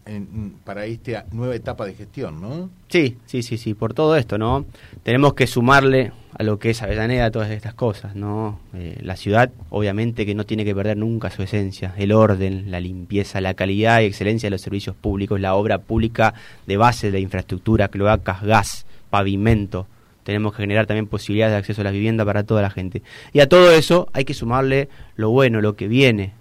para 0.62 0.84
esta 0.84 1.24
nueva 1.32 1.54
etapa 1.54 1.86
de 1.86 1.94
gestión, 1.94 2.38
¿no? 2.38 2.68
Sí, 2.90 3.16
sí, 3.24 3.42
sí, 3.42 3.56
sí, 3.56 3.72
por 3.72 3.94
todo 3.94 4.14
esto, 4.14 4.36
¿no? 4.36 4.66
Tenemos 5.04 5.32
que 5.32 5.46
sumarle 5.46 6.12
a 6.38 6.42
lo 6.42 6.58
que 6.58 6.68
es 6.68 6.82
Avellaneda 6.82 7.30
todas 7.30 7.50
estas 7.50 7.72
cosas, 7.72 8.14
¿no? 8.14 8.60
Eh, 8.74 8.98
la 9.00 9.16
ciudad, 9.16 9.50
obviamente, 9.70 10.26
que 10.26 10.34
no 10.34 10.44
tiene 10.44 10.66
que 10.66 10.74
perder 10.74 10.98
nunca 10.98 11.30
su 11.30 11.42
esencia, 11.42 11.94
el 11.96 12.12
orden, 12.12 12.70
la 12.70 12.78
limpieza, 12.78 13.40
la 13.40 13.54
calidad 13.54 14.02
y 14.02 14.04
excelencia 14.04 14.48
de 14.48 14.50
los 14.50 14.60
servicios 14.60 14.94
públicos, 14.94 15.40
la 15.40 15.54
obra 15.54 15.78
pública 15.78 16.34
de 16.66 16.76
base 16.76 17.10
de 17.10 17.20
infraestructura, 17.20 17.88
cloacas, 17.88 18.42
gas, 18.42 18.84
pavimento, 19.08 19.86
tenemos 20.24 20.52
que 20.52 20.62
generar 20.62 20.84
también 20.84 21.06
posibilidades 21.06 21.54
de 21.54 21.58
acceso 21.58 21.80
a 21.80 21.84
la 21.84 21.90
vivienda 21.90 22.22
para 22.26 22.44
toda 22.44 22.60
la 22.60 22.68
gente. 22.68 23.00
Y 23.32 23.40
a 23.40 23.48
todo 23.48 23.70
eso 23.70 24.10
hay 24.12 24.26
que 24.26 24.34
sumarle 24.34 24.90
lo 25.14 25.30
bueno, 25.30 25.62
lo 25.62 25.74
que 25.74 25.88
viene, 25.88 26.34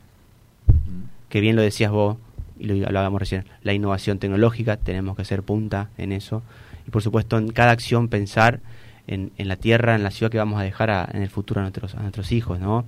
que 1.30 1.40
bien 1.40 1.56
lo 1.56 1.62
decías 1.62 1.92
vos, 1.92 2.18
y 2.60 2.66
lo 2.66 2.86
hablábamos 2.88 3.20
recién, 3.20 3.46
la 3.64 3.74
innovación 3.74 4.20
tecnológica, 4.20 4.78
tenemos 4.78 5.16
que 5.16 5.26
ser 5.26 5.44
punta 5.44 5.90
en 5.98 6.12
eso, 6.12 6.44
y 6.88 6.92
por 6.92 7.02
supuesto 7.02 7.38
en 7.38 7.50
cada 7.50 7.72
acción 7.72 8.08
pensar 8.08 8.60
en, 9.08 9.32
en 9.38 9.48
la 9.48 9.56
tierra, 9.56 9.96
en 9.96 10.04
la 10.04 10.12
ciudad 10.12 10.32
que 10.32 10.38
vamos 10.38 10.60
a 10.60 10.64
dejar 10.64 11.10
en 11.14 11.22
el 11.22 11.30
futuro 11.30 11.62
a 11.62 11.64
nuestros, 11.64 11.96
a 11.96 12.02
nuestros 12.02 12.32
hijos, 12.32 12.60
¿no? 12.60 12.86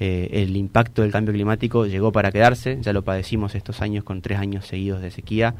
Eh, 0.00 0.42
el 0.42 0.56
impacto 0.56 1.02
del 1.02 1.12
cambio 1.12 1.32
climático 1.32 1.86
llegó 1.86 2.10
para 2.10 2.32
quedarse, 2.32 2.78
ya 2.80 2.92
lo 2.92 3.02
padecimos 3.02 3.54
estos 3.54 3.80
años 3.80 4.02
con 4.02 4.22
tres 4.22 4.40
años 4.40 4.66
seguidos 4.66 5.00
de 5.00 5.12
sequía, 5.12 5.54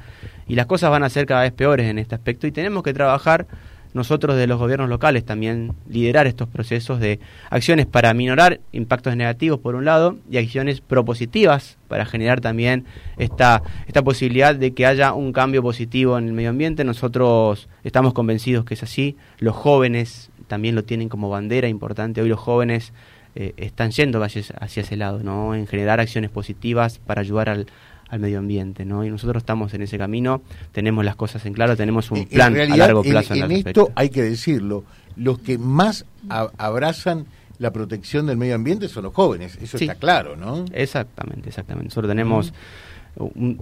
y 0.48 0.56
las 0.56 0.66
cosas 0.66 0.90
van 0.90 1.04
a 1.04 1.08
ser 1.08 1.26
cada 1.26 1.42
vez 1.42 1.52
peores 1.52 1.88
en 1.88 1.98
este 1.98 2.16
aspecto 2.16 2.48
y 2.48 2.52
tenemos 2.52 2.82
que 2.82 2.92
trabajar 2.92 3.46
nosotros 3.94 4.36
de 4.36 4.46
los 4.46 4.58
gobiernos 4.58 4.88
locales 4.88 5.24
también 5.24 5.72
liderar 5.88 6.26
estos 6.26 6.48
procesos 6.48 7.00
de 7.00 7.20
acciones 7.48 7.86
para 7.86 8.12
minorar 8.12 8.60
impactos 8.72 9.16
negativos 9.16 9.60
por 9.60 9.76
un 9.76 9.84
lado 9.84 10.18
y 10.30 10.36
acciones 10.36 10.80
propositivas 10.80 11.78
para 11.88 12.04
generar 12.04 12.40
también 12.40 12.84
esta, 13.16 13.62
esta 13.86 14.02
posibilidad 14.02 14.54
de 14.54 14.74
que 14.74 14.84
haya 14.84 15.14
un 15.14 15.32
cambio 15.32 15.62
positivo 15.62 16.18
en 16.18 16.26
el 16.26 16.32
medio 16.32 16.50
ambiente. 16.50 16.84
Nosotros 16.84 17.68
estamos 17.84 18.12
convencidos 18.12 18.64
que 18.64 18.74
es 18.74 18.82
así, 18.82 19.16
los 19.38 19.54
jóvenes 19.54 20.30
también 20.48 20.74
lo 20.74 20.84
tienen 20.84 21.08
como 21.08 21.30
bandera 21.30 21.68
importante, 21.68 22.20
hoy 22.20 22.28
los 22.28 22.40
jóvenes 22.40 22.92
eh, 23.36 23.54
están 23.56 23.92
yendo 23.92 24.22
hacia, 24.22 24.42
hacia 24.60 24.82
ese 24.82 24.96
lado, 24.96 25.22
¿no? 25.22 25.54
en 25.54 25.66
generar 25.66 26.00
acciones 26.00 26.30
positivas 26.30 26.98
para 26.98 27.20
ayudar 27.20 27.48
al, 27.48 27.66
al 28.14 28.20
medio 28.20 28.38
ambiente, 28.38 28.84
¿no? 28.84 29.04
Y 29.04 29.10
nosotros 29.10 29.42
estamos 29.42 29.74
en 29.74 29.82
ese 29.82 29.98
camino, 29.98 30.40
tenemos 30.70 31.04
las 31.04 31.16
cosas 31.16 31.44
en 31.46 31.52
claro, 31.52 31.76
tenemos 31.76 32.12
un 32.12 32.24
plan 32.26 32.56
a 32.56 32.76
largo 32.76 33.02
plazo. 33.02 33.34
En, 33.34 33.50
en 33.50 33.66
esto 33.66 33.90
hay 33.96 34.08
que 34.08 34.22
decirlo, 34.22 34.84
los 35.16 35.40
que 35.40 35.58
más 35.58 36.06
abrazan 36.28 37.26
la 37.58 37.72
protección 37.72 38.26
del 38.26 38.36
medio 38.36 38.54
ambiente 38.54 38.88
son 38.88 39.02
los 39.02 39.14
jóvenes, 39.14 39.58
eso 39.60 39.76
está 39.78 39.96
claro, 39.96 40.36
¿no? 40.36 40.64
Exactamente, 40.72 41.48
exactamente. 41.48 41.88
Nosotros 41.88 42.08
tenemos 42.08 42.52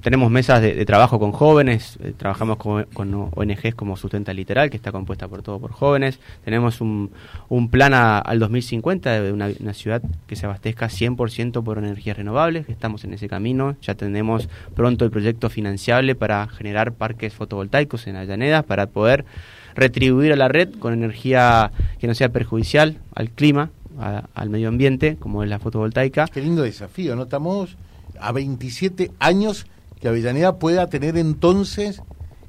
tenemos 0.01 0.31
mesas 0.31 0.63
de, 0.63 0.85
trabajo 0.87 1.19
con 1.19 1.33
jóvenes, 1.33 1.99
eh, 2.03 2.15
trabajamos 2.17 2.57
con, 2.57 3.31
ONGs 3.35 3.75
como 3.75 3.97
Sustenta 3.97 4.33
Literal, 4.33 4.71
que 4.71 4.77
está 4.77 4.93
compuesta 4.93 5.29
por 5.29 5.43
todo 5.43 5.59
por 5.61 5.73
jóvenes. 5.73 6.19
Tenemos 6.45 6.81
un, 6.81 7.11
un 7.49 7.69
plan 7.69 7.93
al 7.93 8.39
2050 8.39 9.21
de 9.21 9.33
una, 9.33 9.75
ciudad 9.75 10.03
que 10.27 10.37
se 10.37 10.47
abastezca 10.47 10.87
100% 10.87 11.63
por 11.63 11.79
energías 11.79 12.17
renovables, 12.17 12.69
estamos 12.69 13.05
en 13.05 13.13
ese 13.13 13.29
camino. 13.29 13.77
Ya 13.83 13.95
tenemos 13.95 14.49
pronto 14.75 15.05
el 15.05 15.11
proyecto 15.11 15.51
financiable 15.51 16.15
para 16.15 16.49
generar 16.49 16.93
parques 16.93 17.35
fotovoltaicos 17.35 18.07
en 18.07 18.17
Avellaneda, 18.17 18.63
para 18.63 18.87
poder 18.87 19.25
retribuir 19.75 20.33
a 20.33 20.37
la 20.37 20.49
red 20.49 20.71
con 20.79 20.93
energía 20.95 21.73
que 21.99 22.07
no 22.07 22.15
sea 22.15 22.31
perjudicial 22.31 22.99
al 23.15 23.31
clima, 23.31 23.71
al 24.35 24.51
medio 24.51 24.69
ambiente, 24.69 25.17
como 25.19 25.43
es 25.43 25.51
la 25.51 25.59
fotovoltaica. 25.59 26.27
Qué 26.27 26.41
lindo 26.41 26.63
desafío, 26.63 27.15
¿no? 27.15 27.25
Estamos 27.25 27.77
a 28.21 28.33
27 28.33 29.11
años 29.19 29.67
que 30.01 30.09
Avellaneda 30.09 30.59
pueda 30.59 30.89
tener 30.89 31.17
entonces 31.17 32.03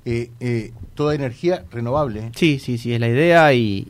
eh, 0.06 0.32
eh, 0.40 0.72
toda 0.96 1.16
energía 1.16 1.66
renovable. 1.72 2.32
Sí, 2.36 2.60
sí, 2.60 2.78
sí, 2.78 2.94
es 2.94 3.00
la 3.00 3.08
idea 3.08 3.54
y, 3.54 3.88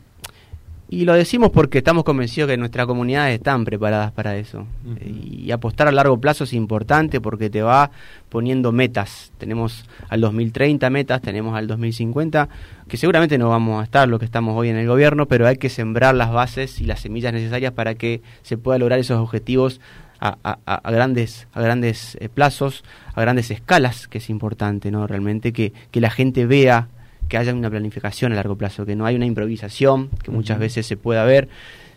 y 0.88 1.06
lo 1.06 1.14
decimos 1.14 1.50
porque 1.50 1.78
estamos 1.78 2.04
convencidos 2.04 2.50
que 2.50 2.56
nuestras 2.56 2.86
comunidades 2.86 3.34
están 3.34 3.64
preparadas 3.64 4.12
para 4.12 4.36
eso. 4.36 4.66
Y 5.04 5.50
apostar 5.50 5.88
a 5.88 5.92
largo 5.92 6.20
plazo 6.20 6.44
es 6.44 6.52
importante 6.52 7.20
porque 7.20 7.50
te 7.50 7.62
va 7.62 7.90
poniendo 8.28 8.70
metas. 8.70 9.32
Tenemos 9.38 9.86
al 10.08 10.20
2030 10.20 10.88
metas, 10.90 11.20
tenemos 11.20 11.56
al 11.56 11.66
2050, 11.66 12.48
que 12.86 12.96
seguramente 12.96 13.38
no 13.38 13.48
vamos 13.48 13.80
a 13.80 13.84
estar 13.84 14.08
lo 14.08 14.18
que 14.18 14.24
estamos 14.26 14.54
hoy 14.56 14.68
en 14.68 14.76
el 14.76 14.86
gobierno, 14.86 15.26
pero 15.26 15.48
hay 15.48 15.56
que 15.56 15.70
sembrar 15.70 16.14
las 16.14 16.30
bases 16.30 16.80
y 16.80 16.84
las 16.84 17.00
semillas 17.00 17.32
necesarias 17.32 17.72
para 17.72 17.94
que 17.94 18.20
se 18.42 18.56
pueda 18.56 18.78
lograr 18.78 18.98
esos 18.98 19.18
objetivos 19.18 19.80
a, 20.24 20.90
grandes, 20.90 21.46
a 21.52 21.60
grandes 21.60 22.16
eh, 22.20 22.28
plazos, 22.28 22.82
a 23.14 23.20
grandes 23.20 23.50
escalas, 23.50 24.08
que 24.08 24.18
es 24.18 24.30
importante, 24.30 24.90
¿no? 24.90 25.06
Realmente 25.06 25.52
que, 25.52 25.72
que 25.90 26.00
la 26.00 26.10
gente 26.10 26.46
vea 26.46 26.88
que 27.28 27.36
haya 27.36 27.54
una 27.54 27.70
planificación 27.70 28.32
a 28.32 28.36
largo 28.36 28.56
plazo, 28.56 28.86
que 28.86 28.96
no 28.96 29.06
hay 29.06 29.16
una 29.16 29.26
improvisación, 29.26 30.10
que 30.22 30.30
muchas 30.30 30.58
veces 30.58 30.86
se 30.86 30.96
pueda 30.96 31.24
ver, 31.24 31.48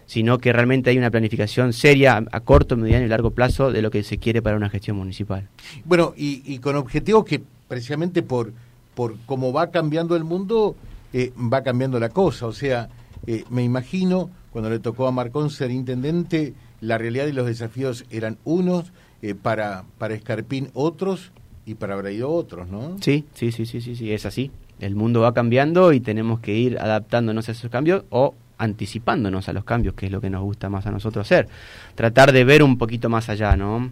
sino 0.05 0.37
que 0.39 0.53
realmente 0.53 0.89
hay 0.89 0.97
una 0.97 1.11
planificación 1.11 1.73
seria 1.73 2.23
a, 2.31 2.39
corto, 2.39 2.77
mediano 2.77 3.05
y 3.05 3.09
largo 3.09 3.31
plazo 3.31 3.71
de 3.71 3.81
lo 3.81 3.91
que 3.91 4.03
se 4.03 4.17
quiere 4.17 4.41
para 4.41 4.55
una 4.55 4.69
gestión 4.69 4.97
municipal. 4.97 5.47
Bueno, 5.85 6.13
y, 6.15 6.59
con 6.59 6.75
objetivos 6.75 7.25
que 7.25 7.41
precisamente 7.67 8.23
por, 8.23 8.53
por 8.95 9.17
cómo 9.25 9.51
va 9.51 9.69
cambiando 9.69 10.15
el 10.15 10.23
mundo, 10.23 10.75
eh, 11.13 11.33
va 11.37 11.61
cambiando 11.61 11.99
la 11.99 12.09
cosa. 12.09 12.47
O 12.47 12.53
sea, 12.53 12.89
eh, 13.25 13.43
me 13.49 13.63
imagino 13.63 14.29
cuando 14.51 14.69
le 14.69 14.79
tocó 14.79 15.07
a 15.07 15.11
Marcón 15.11 15.49
ser 15.49 15.71
intendente, 15.71 16.53
la 16.81 16.97
realidad 16.97 17.27
y 17.27 17.31
los 17.31 17.45
desafíos 17.45 18.05
eran 18.09 18.37
unos, 18.43 18.91
eh, 19.21 19.35
para, 19.35 19.83
para 19.97 20.13
Escarpín 20.13 20.69
otros 20.73 21.31
y 21.65 21.75
para 21.75 21.95
Braido 21.95 22.31
otros, 22.31 22.67
¿no? 22.69 22.97
Sí, 23.01 23.25
sí, 23.33 23.51
sí, 23.51 23.65
sí, 23.65 23.81
sí, 23.81 23.95
sí, 23.95 24.11
es 24.13 24.25
así. 24.25 24.51
El 24.79 24.95
mundo 24.95 25.21
va 25.21 25.33
cambiando 25.33 25.91
y 25.91 25.99
tenemos 25.99 26.39
que 26.39 26.55
ir 26.55 26.77
adaptándonos 26.79 27.49
a 27.49 27.51
esos 27.51 27.71
cambios 27.71 28.03
o 28.09 28.35
anticipándonos 28.57 29.49
a 29.49 29.53
los 29.53 29.63
cambios, 29.63 29.95
que 29.95 30.07
es 30.07 30.11
lo 30.11 30.21
que 30.21 30.29
nos 30.29 30.41
gusta 30.41 30.69
más 30.69 30.85
a 30.85 30.91
nosotros 30.91 31.25
hacer. 31.25 31.47
Tratar 31.95 32.31
de 32.31 32.43
ver 32.43 32.63
un 32.63 32.77
poquito 32.77 33.09
más 33.09 33.29
allá, 33.29 33.55
¿no? 33.55 33.91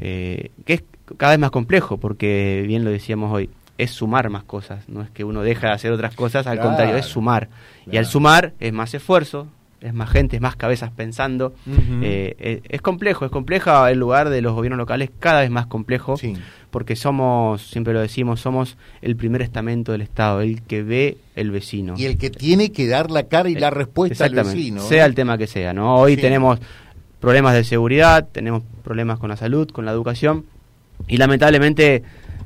Eh, 0.00 0.50
que 0.64 0.74
es 0.74 0.84
cada 1.16 1.32
vez 1.32 1.38
más 1.38 1.50
complejo, 1.50 1.98
porque 1.98 2.64
bien 2.66 2.84
lo 2.84 2.90
decíamos 2.90 3.32
hoy, 3.32 3.50
es 3.78 3.90
sumar 3.90 4.30
más 4.30 4.44
cosas, 4.44 4.88
no 4.88 5.02
es 5.02 5.10
que 5.10 5.24
uno 5.24 5.42
deja 5.42 5.68
de 5.68 5.72
hacer 5.74 5.92
otras 5.92 6.14
cosas, 6.14 6.46
al 6.46 6.60
contrario, 6.60 6.96
es 6.96 7.06
sumar. 7.06 7.48
Y 7.90 7.96
al 7.96 8.06
sumar 8.06 8.54
es 8.60 8.72
más 8.72 8.94
esfuerzo, 8.94 9.48
es 9.84 9.92
más 9.92 10.08
gente, 10.08 10.36
es 10.36 10.42
más 10.42 10.56
cabezas 10.56 10.90
pensando. 10.90 11.54
Eh, 12.02 12.62
es, 12.68 12.80
complejo, 12.80 13.26
es 13.26 13.30
complejo 13.30 13.86
el 13.86 13.98
lugar 13.98 14.30
de 14.30 14.40
los 14.40 14.54
gobiernos 14.54 14.78
locales, 14.78 15.10
cada 15.20 15.40
vez 15.40 15.50
más 15.50 15.66
complejo, 15.66 16.14
porque 16.70 16.96
somos, 16.96 17.68
siempre 17.68 17.92
lo 17.92 18.00
decimos, 18.00 18.40
somos 18.40 18.78
el 19.02 19.14
primer 19.14 19.42
estamento 19.42 19.92
del 19.92 20.00
Estado, 20.00 20.40
el 20.40 20.62
que 20.62 20.82
ve 20.82 21.18
el 21.36 21.50
vecino. 21.50 21.94
Y 21.98 22.06
el 22.06 22.16
que 22.16 22.30
tiene 22.30 22.72
que 22.72 22.88
dar 22.88 23.10
la 23.10 23.24
cara 23.24 23.50
y 23.50 23.54
la 23.56 23.68
eh, 23.68 23.72
respuesta 23.72 24.24
al 24.24 24.34
vecino. 24.34 24.80
Sea 24.80 25.04
el 25.04 25.14
tema 25.14 25.36
que 25.36 25.46
sea, 25.46 25.74
¿no? 25.74 25.96
Hoy 25.96 26.16
tenemos 26.16 26.58
problemas 27.20 27.54
de 27.54 27.64
seguridad, 27.64 28.26
tenemos 28.32 28.62
problemas 28.82 29.18
con 29.18 29.28
la 29.28 29.36
salud, 29.36 29.68
con 29.70 29.84
la 29.84 29.92
educación, 29.92 30.46
y 31.06 31.18
lamentablemente 31.18 32.02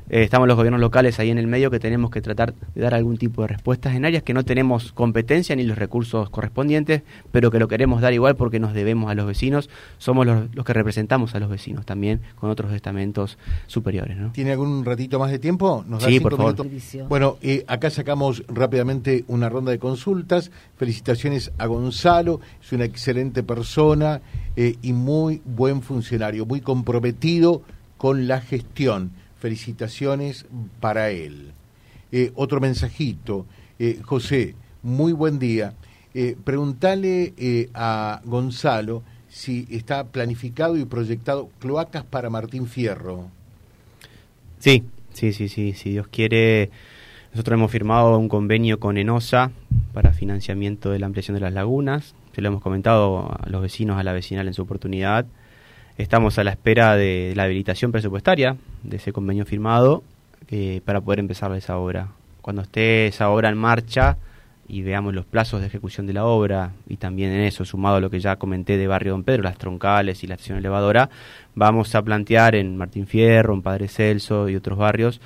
eh, 0.09 0.23
estamos 0.23 0.47
los 0.47 0.57
gobiernos 0.57 0.81
locales 0.81 1.19
ahí 1.19 1.29
en 1.29 1.37
el 1.37 1.47
medio 1.47 1.69
que 1.69 1.79
tenemos 1.79 2.09
que 2.09 2.21
tratar 2.21 2.53
de 2.53 2.81
dar 2.81 2.93
algún 2.93 3.17
tipo 3.17 3.43
de 3.43 3.49
respuestas 3.49 3.95
en 3.95 4.05
áreas 4.05 4.23
que 4.23 4.33
no 4.33 4.43
tenemos 4.43 4.91
competencia 4.91 5.55
ni 5.55 5.63
los 5.63 5.77
recursos 5.77 6.29
correspondientes, 6.29 7.03
pero 7.31 7.51
que 7.51 7.59
lo 7.59 7.67
queremos 7.67 8.01
dar 8.01 8.13
igual 8.13 8.35
porque 8.35 8.59
nos 8.59 8.73
debemos 8.73 9.11
a 9.11 9.15
los 9.15 9.27
vecinos, 9.27 9.69
somos 9.97 10.25
los, 10.25 10.65
que 10.65 10.73
representamos 10.73 11.35
a 11.35 11.39
los 11.39 11.49
vecinos 11.49 11.85
también 11.85 12.21
con 12.35 12.49
otros 12.49 12.73
estamentos 12.73 13.37
superiores. 13.67 14.17
¿no? 14.17 14.31
¿Tiene 14.31 14.51
algún 14.51 14.83
ratito 14.83 15.19
más 15.19 15.31
de 15.31 15.39
tiempo? 15.39 15.83
¿Nos 15.87 16.03
sí, 16.03 16.19
por 16.19 16.35
favor. 16.35 16.55
Bueno, 17.07 17.37
eh, 17.41 17.63
acá 17.67 17.89
sacamos 17.89 18.43
rápidamente 18.47 19.25
una 19.27 19.49
ronda 19.49 19.71
de 19.71 19.79
consultas. 19.79 20.51
Felicitaciones 20.77 21.51
a 21.57 21.67
Gonzalo, 21.67 22.39
es 22.61 22.71
una 22.71 22.85
excelente 22.85 23.43
persona 23.43 24.21
eh, 24.55 24.75
y 24.81 24.93
muy 24.93 25.41
buen 25.45 25.81
funcionario, 25.81 26.45
muy 26.45 26.61
comprometido 26.61 27.61
con 27.97 28.27
la 28.27 28.41
gestión 28.41 29.11
felicitaciones 29.39 30.45
para 30.79 31.09
él. 31.09 31.51
Eh, 32.11 32.31
otro 32.35 32.59
mensajito, 32.59 33.45
eh, 33.79 33.99
José, 34.03 34.55
muy 34.83 35.13
buen 35.13 35.39
día. 35.39 35.73
Eh, 36.13 36.35
preguntale 36.43 37.33
eh, 37.37 37.69
a 37.73 38.21
Gonzalo 38.25 39.03
si 39.29 39.67
está 39.69 40.05
planificado 40.05 40.75
y 40.75 40.85
proyectado 40.85 41.49
cloacas 41.59 42.03
para 42.03 42.29
Martín 42.29 42.67
Fierro. 42.67 43.29
Sí, 44.57 44.83
sí, 45.13 45.33
sí, 45.33 45.47
sí, 45.49 45.73
si 45.73 45.91
Dios 45.91 46.07
quiere. 46.07 46.71
Nosotros 47.31 47.57
hemos 47.57 47.71
firmado 47.71 48.17
un 48.17 48.27
convenio 48.27 48.79
con 48.79 48.97
ENOSA 48.97 49.51
para 49.93 50.11
financiamiento 50.13 50.89
de 50.89 50.97
la 50.97 51.05
ampliación 51.05 51.35
de 51.35 51.41
las 51.41 51.53
lagunas. 51.53 52.15
Se 52.33 52.41
lo 52.41 52.47
hemos 52.47 52.61
comentado 52.61 53.31
a 53.31 53.47
los 53.49 53.61
vecinos, 53.61 53.99
a 53.99 54.03
la 54.03 54.13
vecinal 54.13 54.47
en 54.47 54.55
su 54.55 54.63
oportunidad. 54.63 55.27
Estamos 55.99 56.39
a 56.39 56.45
la 56.45 56.51
espera 56.51 56.95
de 56.95 57.33
la 57.35 57.43
habilitación 57.43 57.91
presupuestaria 57.91 58.55
de 58.83 58.95
ese 58.95 59.11
convenio 59.11 59.45
firmado 59.45 60.01
eh, 60.49 60.79
para 60.85 61.01
poder 61.01 61.19
empezar 61.19 61.53
esa 61.55 61.77
obra. 61.77 62.07
Cuando 62.41 62.61
esté 62.61 63.07
esa 63.07 63.29
obra 63.29 63.49
en 63.49 63.57
marcha 63.57 64.15
y 64.65 64.81
veamos 64.81 65.13
los 65.13 65.25
plazos 65.25 65.59
de 65.59 65.67
ejecución 65.67 66.07
de 66.07 66.13
la 66.13 66.23
obra 66.23 66.71
y 66.87 66.95
también 66.95 67.33
en 67.33 67.41
eso, 67.41 67.65
sumado 67.65 67.97
a 67.97 67.99
lo 67.99 68.09
que 68.09 68.21
ya 68.21 68.37
comenté 68.37 68.77
de 68.77 68.87
Barrio 68.87 69.11
Don 69.11 69.25
Pedro, 69.25 69.43
las 69.43 69.57
troncales 69.57 70.23
y 70.23 70.27
la 70.27 70.35
estación 70.35 70.59
elevadora, 70.59 71.09
vamos 71.53 71.93
a 71.93 72.01
plantear 72.01 72.55
en 72.55 72.77
Martín 72.77 73.05
Fierro, 73.05 73.53
en 73.53 73.61
Padre 73.61 73.89
Celso 73.89 74.47
y 74.47 74.55
otros 74.55 74.77
barrios 74.77 75.19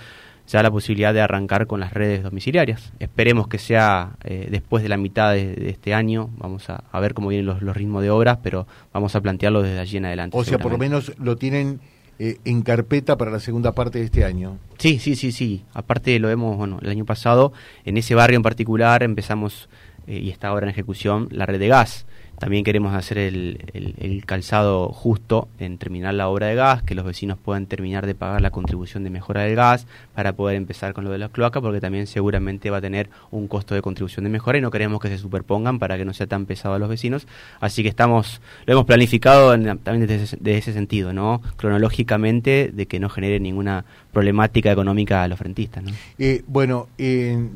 ya 0.47 0.61
la 0.61 0.71
posibilidad 0.71 1.13
de 1.13 1.21
arrancar 1.21 1.67
con 1.67 1.79
las 1.79 1.93
redes 1.93 2.23
domiciliarias. 2.23 2.93
Esperemos 2.99 3.47
que 3.47 3.57
sea 3.57 4.17
eh, 4.23 4.47
después 4.51 4.83
de 4.83 4.89
la 4.89 4.97
mitad 4.97 5.33
de, 5.33 5.69
este 5.69 5.93
año, 5.93 6.29
vamos 6.37 6.69
a, 6.69 6.99
ver 6.99 7.13
cómo 7.13 7.29
vienen 7.29 7.45
los, 7.45 7.75
ritmos 7.75 8.03
de 8.03 8.09
obras, 8.09 8.39
pero 8.43 8.67
vamos 8.91 9.15
a 9.15 9.21
plantearlo 9.21 9.61
desde 9.61 9.79
allí 9.79 9.97
en 9.97 10.05
adelante. 10.05 10.37
O 10.37 10.43
sea, 10.43 10.57
por 10.59 10.71
lo 10.71 10.77
menos 10.77 11.13
lo 11.17 11.37
tienen 11.37 11.79
eh, 12.19 12.37
en 12.45 12.61
carpeta 12.61 13.17
para 13.17 13.31
la 13.31 13.39
segunda 13.39 13.73
parte 13.73 13.99
de 13.99 14.05
este 14.05 14.25
año. 14.25 14.57
Sí, 14.77 14.99
sí, 14.99 15.15
sí, 15.15 15.31
sí. 15.31 15.63
Aparte 15.73 16.19
lo 16.19 16.27
vemos, 16.27 16.57
bueno, 16.57 16.79
el 16.81 16.89
año 16.89 17.05
pasado, 17.05 17.53
en 17.85 17.97
ese 17.97 18.15
barrio 18.15 18.37
en 18.37 18.43
particular 18.43 19.03
empezamos 19.03 19.69
y 20.05 20.29
está 20.29 20.49
ahora 20.49 20.65
en 20.65 20.71
ejecución 20.71 21.29
la 21.31 21.45
red 21.45 21.59
de 21.59 21.69
gas. 21.69 22.05
También 22.39 22.63
queremos 22.63 22.93
hacer 22.93 23.17
el, 23.17 24.23
calzado 24.25 24.89
justo 24.89 25.47
en 25.59 25.77
terminar 25.77 26.13
la 26.13 26.27
obra 26.27 26.47
de 26.47 26.55
gas, 26.55 26.83
que 26.83 26.95
los 26.95 27.05
vecinos 27.05 27.37
puedan 27.37 27.67
terminar 27.67 28.05
de 28.05 28.15
pagar 28.15 28.41
la 28.41 28.51
contribución 28.51 29.03
de 29.03 29.09
mejora 29.09 29.43
del 29.43 29.55
gas 29.55 29.87
para 30.13 30.33
poder 30.33 30.57
empezar 30.57 30.93
con 30.93 31.03
lo 31.03 31.11
de 31.11 31.19
las 31.19 31.29
cloacas, 31.29 31.61
porque 31.61 31.79
también 31.79 32.07
seguramente 32.07 32.69
va 32.69 32.77
a 32.77 32.81
tener 32.81 33.09
un 33.31 33.47
costo 33.47 33.75
de 33.75 33.81
contribución 33.81 34.23
de 34.23 34.29
mejora 34.29 34.57
y 34.57 34.61
no 34.61 34.71
queremos 34.71 34.99
que 34.99 35.07
se 35.07 35.17
superpongan 35.17 35.79
para 35.79 35.97
que 35.97 36.05
no 36.05 36.13
sea 36.13 36.27
tan 36.27 36.45
pesado 36.45 36.75
a 36.75 36.79
los 36.79 36.89
vecinos. 36.89 37.27
Así 37.59 37.83
que 37.83 37.89
estamos, 37.89 38.41
lo 38.65 38.73
hemos 38.73 38.85
planificado 38.85 39.51
también 39.51 40.07
desde 40.07 40.37
de 40.39 40.57
ese 40.57 40.73
sentido, 40.73 41.13
¿no? 41.13 41.41
Cronológicamente, 41.55 42.71
de 42.73 42.85
que 42.87 42.99
no 42.99 43.09
genere 43.09 43.39
ninguna 43.39 43.85
problemática 44.11 44.71
económica 44.71 45.23
a 45.23 45.27
los 45.27 45.39
frentistas. 45.39 45.83
Eh, 46.17 46.43
bueno, 46.47 46.87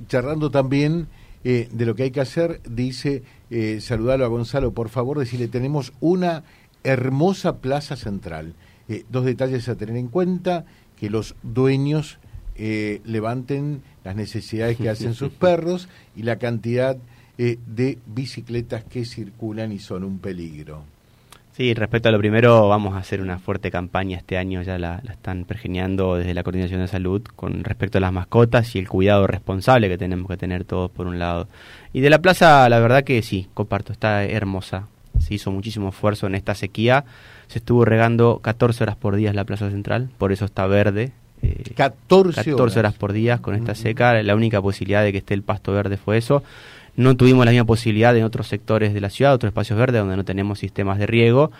charlando 0.07 0.49
también 0.49 1.07
eh, 1.43 1.69
de 1.71 1.85
lo 1.85 1.95
que 1.95 2.03
hay 2.03 2.11
que 2.11 2.21
hacer, 2.21 2.61
dice, 2.69 3.23
eh, 3.49 3.79
saludarlo 3.81 4.25
a 4.25 4.29
Gonzalo, 4.29 4.73
por 4.73 4.89
favor, 4.89 5.19
decirle, 5.19 5.47
tenemos 5.47 5.93
una 5.99 6.43
hermosa 6.83 7.57
plaza 7.57 7.95
central. 7.95 8.53
Eh, 8.89 9.05
dos 9.09 9.25
detalles 9.25 9.69
a 9.69 9.75
tener 9.75 9.95
en 9.95 10.07
cuenta, 10.07 10.65
que 10.97 11.09
los 11.09 11.35
dueños 11.43 12.17
eh, 12.55 13.01
levanten 13.05 13.81
las 14.03 14.15
necesidades 14.15 14.77
que 14.77 14.89
hacen 14.89 15.13
sus 15.13 15.31
perros 15.33 15.87
y 16.15 16.23
la 16.23 16.37
cantidad 16.39 16.97
de 17.37 17.99
bicicletas 18.07 18.83
que 18.83 19.05
circulan 19.05 19.71
y 19.71 19.77
son 19.77 20.03
un 20.03 20.17
peligro. 20.17 20.85
Sí, 21.57 21.73
respecto 21.73 22.07
a 22.07 22.11
lo 22.11 22.19
primero, 22.19 22.69
vamos 22.69 22.93
a 22.93 22.99
hacer 22.99 23.19
una 23.19 23.39
fuerte 23.39 23.71
campaña 23.71 24.19
este 24.19 24.37
año, 24.37 24.61
ya 24.61 24.77
la, 24.77 25.01
están 25.09 25.43
pergeneando 25.43 26.15
desde 26.15 26.35
la 26.35 26.43
Coordinación 26.43 26.81
de 26.81 26.87
Salud 26.87 27.23
con 27.35 27.63
respecto 27.63 27.97
a 27.97 28.01
las 28.01 28.13
mascotas 28.13 28.75
y 28.75 28.77
el 28.77 28.87
cuidado 28.87 29.25
responsable 29.25 29.89
que 29.89 29.97
tenemos 29.97 30.29
que 30.29 30.37
tener 30.37 30.65
todos 30.65 30.91
por 30.91 31.07
un 31.07 31.17
lado. 31.17 31.47
Y 31.93 32.01
de 32.01 32.11
la 32.11 32.19
plaza, 32.19 32.69
la 32.69 32.77
verdad 32.77 33.03
que 33.03 33.23
sí, 33.23 33.47
comparto, 33.55 33.91
está 33.91 34.23
hermosa. 34.23 34.87
Se 35.19 35.33
hizo 35.33 35.49
muchísimo 35.49 35.89
esfuerzo 35.89 36.27
en 36.27 36.35
esta 36.35 36.53
sequía. 36.53 37.05
Se 37.47 37.57
estuvo 37.57 37.85
regando 37.85 38.37
14 38.43 38.83
horas 38.83 38.95
por 38.95 39.15
día 39.15 39.31
en 39.31 39.35
la 39.35 39.45
plaza 39.45 39.71
central, 39.71 40.11
por 40.19 40.31
eso 40.31 40.45
está 40.45 40.67
verde. 40.67 41.11
14, 41.75 42.51
eh, 42.51 42.53
horas. 42.53 42.93
por 42.93 43.13
día 43.13 43.39
con 43.39 43.55
esta 43.55 43.73
seca. 43.73 44.21
La 44.21 44.35
única 44.35 44.61
posibilidad 44.61 45.03
de 45.03 45.11
que 45.11 45.17
esté 45.17 45.33
el 45.33 45.41
pasto 45.41 45.71
verde 45.71 45.97
fue 45.97 46.17
eso. 46.17 46.43
No 46.97 47.15
tuvimos 47.15 47.45
la 47.45 47.51
misma 47.51 47.65
posibilidad 47.65 48.17
en 48.17 48.23
otros 48.23 48.47
sectores 48.47 48.91
de 48.91 48.99
la 49.01 49.11
ciudad, 49.11 49.35
otros 49.35 49.51
espacios 49.51 49.77
verdes 49.77 50.01
donde 50.01 50.17
no 50.17 50.25
tenemos 50.25 50.57
sistemas 50.57 50.97
de 50.97 51.05
riego, 51.05 51.51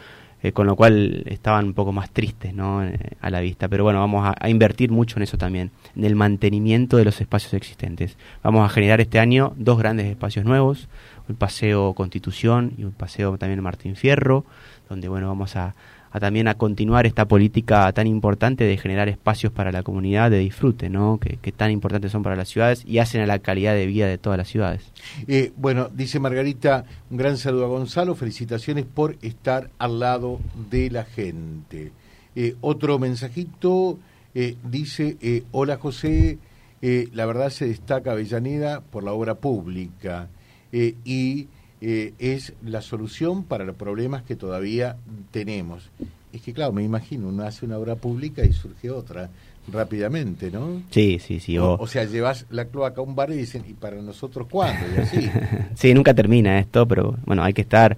eh, 0.42 0.52
con 0.52 0.66
lo 0.66 0.76
cual 0.76 1.24
estaban 1.28 1.66
un 1.66 1.74
poco 1.76 1.92
más 1.92 2.10
tristes 2.10 2.56
¿no? 2.56 2.84
Eh, 2.84 2.98
a 3.22 3.30
la 3.30 3.40
vista. 3.40 3.68
Pero 3.68 3.84
bueno, 3.84 4.00
vamos 4.00 4.36
a, 4.36 4.50
invertir 4.50 4.90
mucho 4.90 5.18
en 5.18 5.24
eso 5.24 5.38
también, 5.38 5.70
en 5.96 6.06
el 6.06 6.16
mantenimiento 6.16 6.98
de 6.98 7.06
los 7.06 7.22
espacios 7.22 7.54
existentes. 7.54 8.18
Vamos 8.42 8.66
a 8.66 8.70
generar 8.74 9.00
este 9.00 9.20
año 9.20 9.54
dos 9.58 9.78
grandes 9.78 10.08
espacios 10.08 10.44
nuevos, 10.44 10.88
un 11.30 11.36
paseo 11.36 11.94
Constitución 11.94 12.74
y 12.76 12.84
un 12.84 12.92
paseo 12.92 13.38
también 13.38 13.62
Martín 13.62 13.96
Fierro, 13.96 14.44
donde 14.90 15.08
bueno, 15.08 15.28
vamos 15.28 15.56
a 15.56 15.76
también 16.20 16.48
a 16.48 16.56
continuar 16.56 17.06
esta 17.06 17.26
política 17.28 17.92
tan 17.94 18.08
importante 18.08 18.64
de 18.64 18.78
generar 18.78 19.08
espacios 19.10 19.52
para 19.52 19.72
la 19.72 19.84
comunidad 19.84 20.32
de 20.32 20.40
disfrute, 20.40 20.90
¿no? 20.90 21.20
que, 21.20 21.38
tan 21.52 21.72
importantes 21.72 22.12
son 22.12 22.24
para 22.24 22.36
las 22.36 22.50
ciudades 22.50 22.84
y 22.86 23.00
hacen 23.00 23.22
a 23.22 23.26
la 23.26 23.40
calidad 23.40 23.74
de 23.74 23.86
vida 23.86 24.08
de 24.08 24.18
todas 24.18 24.38
las 24.38 24.48
ciudades. 24.48 24.84
Eh, 25.28 25.52
bueno, 25.58 25.90
dice 25.94 26.20
Margarita, 26.20 26.86
un 27.10 27.18
gran 27.18 27.38
saludo 27.38 27.66
a 27.66 27.70
Gonzalo, 27.70 28.16
felicitaciones 28.16 28.86
por 28.86 29.18
estar 29.22 29.70
al 29.78 30.00
lado 30.00 30.40
de 30.70 30.90
la 30.90 31.04
gente. 31.06 31.92
Eh, 32.36 32.56
otro 32.62 33.00
mensajito 33.00 33.98
eh, 34.36 34.56
dice, 34.64 35.44
hola 35.52 35.78
José, 35.78 36.38
la 36.82 37.26
verdad 37.26 37.50
se 37.50 37.68
destaca 37.68 38.12
Avellaneda 38.12 38.82
por 38.82 39.04
la 39.04 39.12
obra 39.12 39.36
pública 39.36 40.28
y 40.72 41.48
eh, 41.80 42.14
es 42.18 42.54
la 42.66 42.82
solución 42.82 43.44
para 43.44 43.64
los 43.64 43.76
problemas 43.76 44.24
que 44.24 44.36
todavía 44.36 44.98
tenemos. 45.32 45.90
Es 46.34 46.42
que, 46.42 46.54
claro, 46.54 46.74
me 46.74 46.84
imagino, 46.84 47.30
uno 47.30 47.44
hace 47.44 47.66
una 47.66 47.78
obra 47.78 47.96
pública 47.96 48.44
y 48.44 48.54
surge 48.54 48.90
otra 48.90 49.30
rápidamente, 49.72 50.50
¿no? 50.50 50.82
Sí, 50.92 51.20
sí, 51.20 51.40
sí. 51.40 51.58
O, 51.58 51.86
sea, 51.88 52.06
llevas 52.06 52.46
la 52.50 52.66
cloaca 52.66 53.02
a 53.02 53.04
un 53.04 53.16
bar 53.16 53.32
y 53.32 53.36
dicen, 53.36 53.64
¿y 53.68 53.74
para 53.74 54.02
nosotros 54.02 54.48
cuándo? 54.50 54.86
Y 54.96 55.02
así. 55.02 55.30
sí, 55.76 55.94
nunca 55.94 56.14
termina 56.14 56.60
esto, 56.60 56.88
pero 56.88 57.18
bueno, 57.26 57.44
hay 57.44 57.54
que 57.54 57.62
estar, 57.62 57.98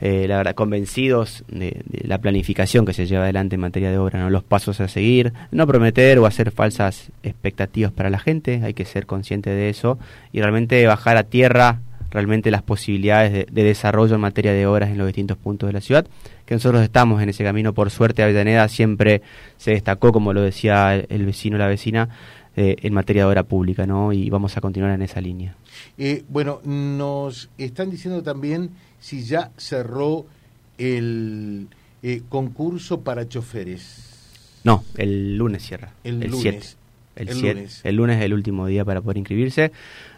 eh, 0.00 0.26
la 0.26 0.38
verdad, 0.38 0.54
convencidos 0.54 1.44
de, 1.48 1.82
la 2.04 2.18
planificación 2.18 2.86
que 2.86 2.94
se 2.94 3.06
lleva 3.06 3.24
adelante 3.24 3.54
en 3.54 3.60
materia 3.60 3.90
de 3.90 3.98
obra, 3.98 4.20
¿no? 4.20 4.30
Los 4.30 4.44
pasos 4.44 4.80
a 4.80 4.88
seguir, 4.88 5.32
no 5.50 5.66
prometer 5.66 6.18
o 6.18 6.26
hacer 6.26 6.50
falsas 6.50 7.12
expectativas 7.22 7.92
para 7.92 8.10
la 8.10 8.18
gente, 8.18 8.62
hay 8.64 8.74
que 8.74 8.84
ser 8.84 9.06
consciente 9.06 9.50
de 9.50 9.68
eso 9.68 9.98
y 10.32 10.40
realmente 10.40 10.86
bajar 10.86 11.16
a 11.16 11.24
tierra 11.24 11.80
realmente 12.14 12.52
las 12.52 12.62
posibilidades 12.62 13.46
de, 13.52 13.64
desarrollo 13.64 14.14
en 14.14 14.20
materia 14.20 14.52
de 14.52 14.66
obras 14.66 14.88
en 14.88 14.98
los 14.98 15.06
distintos 15.08 15.36
puntos 15.36 15.66
de 15.66 15.72
la 15.72 15.80
ciudad, 15.80 16.06
que 16.46 16.54
nosotros 16.54 16.82
estamos 16.82 17.20
en 17.20 17.28
ese 17.28 17.42
camino, 17.42 17.74
por 17.74 17.90
suerte 17.90 18.22
Avellaneda 18.22 18.68
siempre 18.68 19.20
se 19.58 19.72
destacó, 19.72 20.12
como 20.12 20.32
lo 20.32 20.40
decía 20.40 20.94
el, 20.94 21.26
vecino 21.26 21.56
o 21.56 21.58
la 21.58 21.66
vecina, 21.66 22.08
eh, 22.56 22.76
en 22.82 22.94
materia 22.94 23.24
de 23.24 23.30
obra 23.30 23.42
pública, 23.42 23.84
¿no? 23.84 24.12
Y 24.12 24.30
vamos 24.30 24.56
a 24.56 24.60
continuar 24.60 24.92
en 24.92 25.02
esa 25.02 25.20
línea. 25.20 25.56
Eh, 25.98 26.22
bueno, 26.28 26.60
nos 26.64 27.50
están 27.58 27.90
diciendo 27.90 28.22
también 28.22 28.70
si 29.00 29.24
ya 29.24 29.50
cerró 29.56 30.24
el 30.78 31.66
eh, 32.04 32.22
concurso 32.28 33.00
para 33.00 33.28
choferes. 33.28 34.60
No, 34.62 34.84
el 34.96 35.36
lunes 35.36 35.66
cierra. 35.66 35.92
El, 36.04 36.20
lunes. 36.20 36.76
El, 37.16 37.40
lunes. 37.40 37.80
el 37.84 37.96
lunes 37.96 38.18
es 38.18 38.24
el 38.24 38.34
último 38.34 38.66
día 38.66 38.84
para 38.84 39.00
poder 39.00 39.18
inscribirse. 39.18 39.72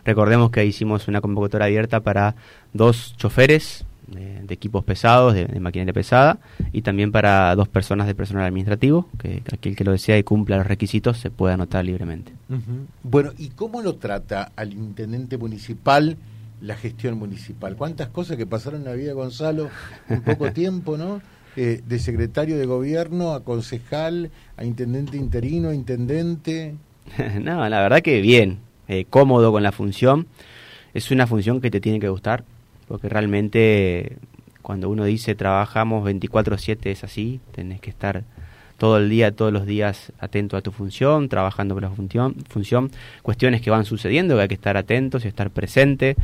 Recordemos 0.04 0.50
que 0.50 0.64
hicimos 0.64 1.08
una 1.08 1.20
convocatoria 1.20 1.66
abierta 1.66 2.00
para 2.00 2.36
dos 2.72 3.14
choferes 3.16 3.84
de, 4.06 4.54
equipos 4.54 4.84
pesados, 4.84 5.34
de, 5.34 5.46
maquinaria 5.60 5.92
pesada, 5.92 6.38
y 6.72 6.82
también 6.82 7.12
para 7.12 7.54
dos 7.54 7.68
personas 7.68 8.06
de 8.06 8.14
personal 8.14 8.44
administrativo, 8.44 9.08
que 9.18 9.42
aquel 9.52 9.76
que 9.76 9.84
lo 9.84 9.92
desea 9.92 10.18
y 10.18 10.22
cumpla 10.22 10.58
los 10.58 10.66
requisitos 10.66 11.18
se 11.18 11.30
puede 11.30 11.54
anotar 11.54 11.84
libremente. 11.84 12.32
Bueno, 13.02 13.32
¿y 13.36 13.50
cómo 13.50 13.82
lo 13.82 13.96
trata 13.96 14.52
al 14.56 14.72
intendente 14.72 15.36
municipal 15.38 16.16
la 16.60 16.76
gestión 16.76 17.18
municipal? 17.18 17.76
¿Cuántas 17.76 18.08
cosas 18.08 18.36
que 18.36 18.46
pasaron 18.46 18.80
en 18.80 18.86
la 18.86 18.94
vida 18.94 19.08
de 19.08 19.14
Gonzalo 19.14 19.68
en 20.08 20.22
poco 20.22 20.50
tiempo, 20.52 20.96
no? 20.96 21.20
Eh, 21.58 21.82
de 21.86 21.98
secretario 21.98 22.58
de 22.58 22.66
gobierno 22.66 23.32
a 23.32 23.42
concejal, 23.42 24.30
a 24.58 24.64
intendente 24.64 25.16
interino, 25.16 25.70
a 25.70 25.74
intendente. 25.74 26.74
no, 27.42 27.68
la 27.68 27.80
verdad 27.80 28.02
que 28.02 28.20
bien, 28.20 28.58
eh, 28.88 29.04
cómodo 29.08 29.52
con 29.52 29.62
la 29.62 29.72
función. 29.72 30.26
Es 30.94 31.10
una 31.10 31.26
función 31.26 31.60
que 31.60 31.70
te 31.70 31.80
tiene 31.80 32.00
que 32.00 32.08
gustar, 32.08 32.44
porque 32.88 33.08
realmente 33.08 34.16
cuando 34.62 34.88
uno 34.88 35.04
dice 35.04 35.34
trabajamos 35.34 36.04
24/7 36.04 36.90
es 36.90 37.04
así, 37.04 37.40
tenés 37.52 37.80
que 37.80 37.90
estar 37.90 38.24
todo 38.78 38.98
el 38.98 39.08
día, 39.08 39.32
todos 39.32 39.52
los 39.52 39.66
días 39.66 40.12
atento 40.18 40.56
a 40.56 40.60
tu 40.60 40.72
función, 40.72 41.28
trabajando 41.28 41.74
por 41.74 41.82
la 41.82 41.90
función, 41.90 42.34
función 42.48 42.90
cuestiones 43.22 43.60
que 43.60 43.70
van 43.70 43.84
sucediendo, 43.84 44.36
que 44.36 44.42
hay 44.42 44.48
que 44.48 44.54
estar 44.54 44.76
atentos 44.76 45.24
y 45.24 45.28
estar 45.28 45.50
presente, 45.50 46.16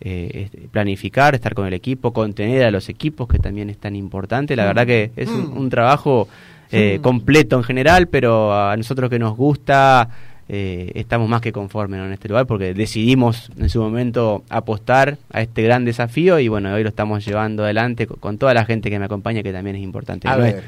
eh, 0.00 0.48
planificar, 0.72 1.34
estar 1.34 1.54
con 1.54 1.66
el 1.66 1.74
equipo, 1.74 2.12
contener 2.12 2.64
a 2.64 2.70
los 2.70 2.88
equipos, 2.88 3.28
que 3.28 3.38
también 3.38 3.70
es 3.70 3.78
tan 3.78 3.94
importante. 3.94 4.56
La 4.56 4.64
verdad 4.64 4.86
que 4.86 5.12
es 5.14 5.28
un, 5.28 5.66
mm. 5.66 5.68
trabajo 5.68 6.26
eh, 6.72 6.98
completo 7.02 7.56
en 7.56 7.64
general, 7.64 8.08
pero 8.08 8.52
a 8.52 8.76
nosotros 8.76 9.10
que 9.10 9.18
nos 9.18 9.36
gusta, 9.36 10.08
eh, 10.52 10.90
estamos 10.96 11.28
más 11.28 11.40
que 11.40 11.52
conformes 11.52 12.00
en 12.00 12.12
este 12.12 12.26
lugar 12.26 12.44
porque 12.44 12.74
decidimos 12.74 13.52
en 13.56 13.68
su 13.68 13.80
momento 13.80 14.42
apostar 14.48 15.16
a 15.32 15.42
este 15.42 15.62
gran 15.62 15.84
desafío 15.84 16.40
y 16.40 16.48
bueno, 16.48 16.74
hoy 16.74 16.82
lo 16.82 16.88
estamos 16.88 17.24
llevando 17.24 17.62
adelante 17.62 18.08
con, 18.08 18.36
toda 18.36 18.52
la 18.52 18.64
gente 18.64 18.90
que 18.90 18.98
me 18.98 19.04
acompaña, 19.04 19.44
que 19.44 19.52
también 19.52 19.76
es 19.76 19.82
importante. 19.82 20.26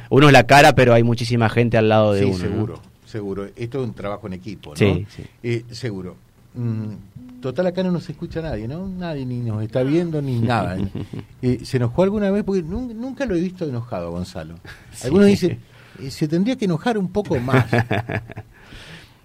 uno 0.08 0.26
es 0.28 0.32
la 0.32 0.44
cara, 0.44 0.76
pero 0.76 0.94
hay 0.94 1.02
muchísima 1.02 1.48
gente 1.48 1.78
al 1.78 1.88
lado 1.88 2.12
de 2.12 2.26
uno. 2.26 2.38
Seguro, 2.38 2.80
seguro. 3.04 3.46
Esto 3.56 3.82
es 3.82 3.88
un 3.88 3.92
trabajo 3.92 4.28
en 4.28 4.34
equipo, 4.34 4.70
¿no? 4.70 4.76
Sí, 4.76 5.04
eh, 5.42 5.64
seguro. 5.72 6.14
Mm, 6.54 7.40
total, 7.40 7.66
acá 7.66 7.82
no 7.82 7.90
nos 7.90 8.08
escucha 8.08 8.40
nadie, 8.40 8.68
¿no? 8.68 8.86
Nadie 8.86 9.26
ni 9.26 9.40
nos 9.40 9.64
está 9.64 9.82
viendo 9.82 10.22
ni 10.22 10.38
nada. 10.40 10.78
Eh, 11.40 11.58
¿Se 11.64 11.78
enojó 11.78 12.04
alguna 12.04 12.30
vez? 12.30 12.44
Porque 12.44 12.62
nunca, 12.62 13.26
lo 13.26 13.34
he 13.34 13.40
visto 13.40 13.64
enojado, 13.64 14.12
Gonzalo. 14.12 14.54
Algunos 15.02 15.26
dicen, 15.26 15.58
se 16.08 16.28
tendría 16.28 16.54
que 16.54 16.66
enojar 16.66 16.96
un 16.96 17.08
poco 17.08 17.36
más. 17.40 17.66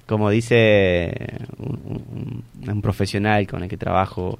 como 0.07 0.29
dice 0.29 1.11
un, 1.59 2.81
profesional 2.81 3.45
con 3.47 3.63
el 3.63 3.69
que 3.69 3.77
trabajo, 3.77 4.39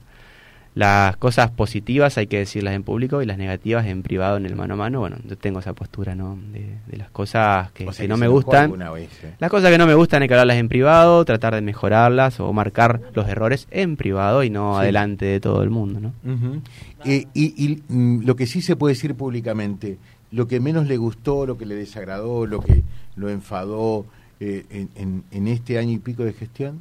las 0.76 1.18
cosas 1.18 1.50
positivas 1.50 2.18
hay 2.18 2.28
que 2.28 2.38
decirlas 2.38 2.76
en 2.76 2.84
público 2.84 3.22
y 3.22 3.26
las 3.26 3.38
negativas 3.38 3.86
en 3.88 4.04
privado, 4.04 4.38
en 4.38 4.46
el 4.46 4.56
mano 4.56 4.76
a 4.76 4.78
mano. 4.78 5.00
Bueno, 5.00 5.18
yo 5.26 5.36
tengo 5.38 5.60
esa 5.60 5.74
postura, 5.74 6.14
¿no? 6.14 6.38
De, 6.52 6.98
las 6.98 7.10
cosas 7.10 7.72
que, 7.72 7.86
no 8.08 8.16
me 8.16 8.28
gustan. 8.28 8.74
¿eh? 8.98 9.08
Las 9.40 9.50
cosas 9.50 9.72
que 9.72 9.78
no 9.78 9.88
me 9.88 9.96
gustan 9.96 10.22
hay 10.22 10.28
que 10.28 10.36
hablarlas 10.36 10.58
en 10.58 10.70
privado, 10.70 11.26
tratar 11.26 11.56
de 11.56 11.62
mejorarlas 11.62 12.40
o 12.40 12.54
marcar 12.54 13.02
los 13.14 13.28
errores 13.28 13.68
en 13.72 13.98
privado 13.98 14.44
y 14.44 14.50
no 14.50 14.78
adelante 14.78 15.26
de 15.26 15.40
todo 15.40 15.64
el 15.64 15.70
mundo, 15.70 16.00
¿no? 16.00 16.14
y, 17.04 17.28
y 17.34 17.84
mm, 17.88 18.26
lo 18.26 18.36
que 18.36 18.46
sí 18.46 18.62
se 18.62 18.76
puede 18.76 18.94
decir 18.94 19.16
públicamente, 19.16 19.98
lo 20.32 20.48
que 20.48 20.60
menos 20.60 20.88
le 20.88 20.98
gustó, 20.98 21.46
lo 21.46 21.58
que 21.58 21.66
le 21.66 21.76
desagradó, 21.76 22.46
lo 22.46 22.60
que 22.60 22.84
lo 23.16 23.30
enfadó, 23.30 24.06
eh, 24.40 24.66
en, 24.96 25.24
en, 25.32 25.48
este 25.48 25.78
año 25.78 25.92
y 25.94 25.98
pico 25.98 26.24
de 26.24 26.34
gestión? 26.34 26.80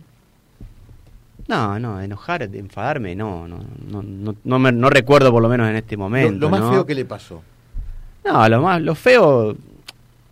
No, 1.49 1.79
no, 1.79 2.01
enojar, 2.01 2.49
de 2.49 2.59
enfadarme, 2.59 3.15
no, 3.15 3.47
no, 3.47 3.59
no, 3.89 4.03
no, 4.03 4.35
no, 4.43 4.59
me, 4.59 4.73
no 4.73 4.91
recuerdo 4.91 5.31
por 5.31 5.43
lo 5.43 5.49
menos 5.49 5.69
en 5.69 5.77
este 5.77 5.97
momento. 5.97 6.41
Lo, 6.41 6.51
más 6.51 6.61
¿no? 6.61 6.73
feo 6.73 6.87
que 6.87 6.95
le 6.95 7.05
pasó. 7.05 7.43
No, 8.25 8.49
lo 8.49 8.61
más, 8.63 8.83
lo 8.83 8.95
feo 8.95 9.57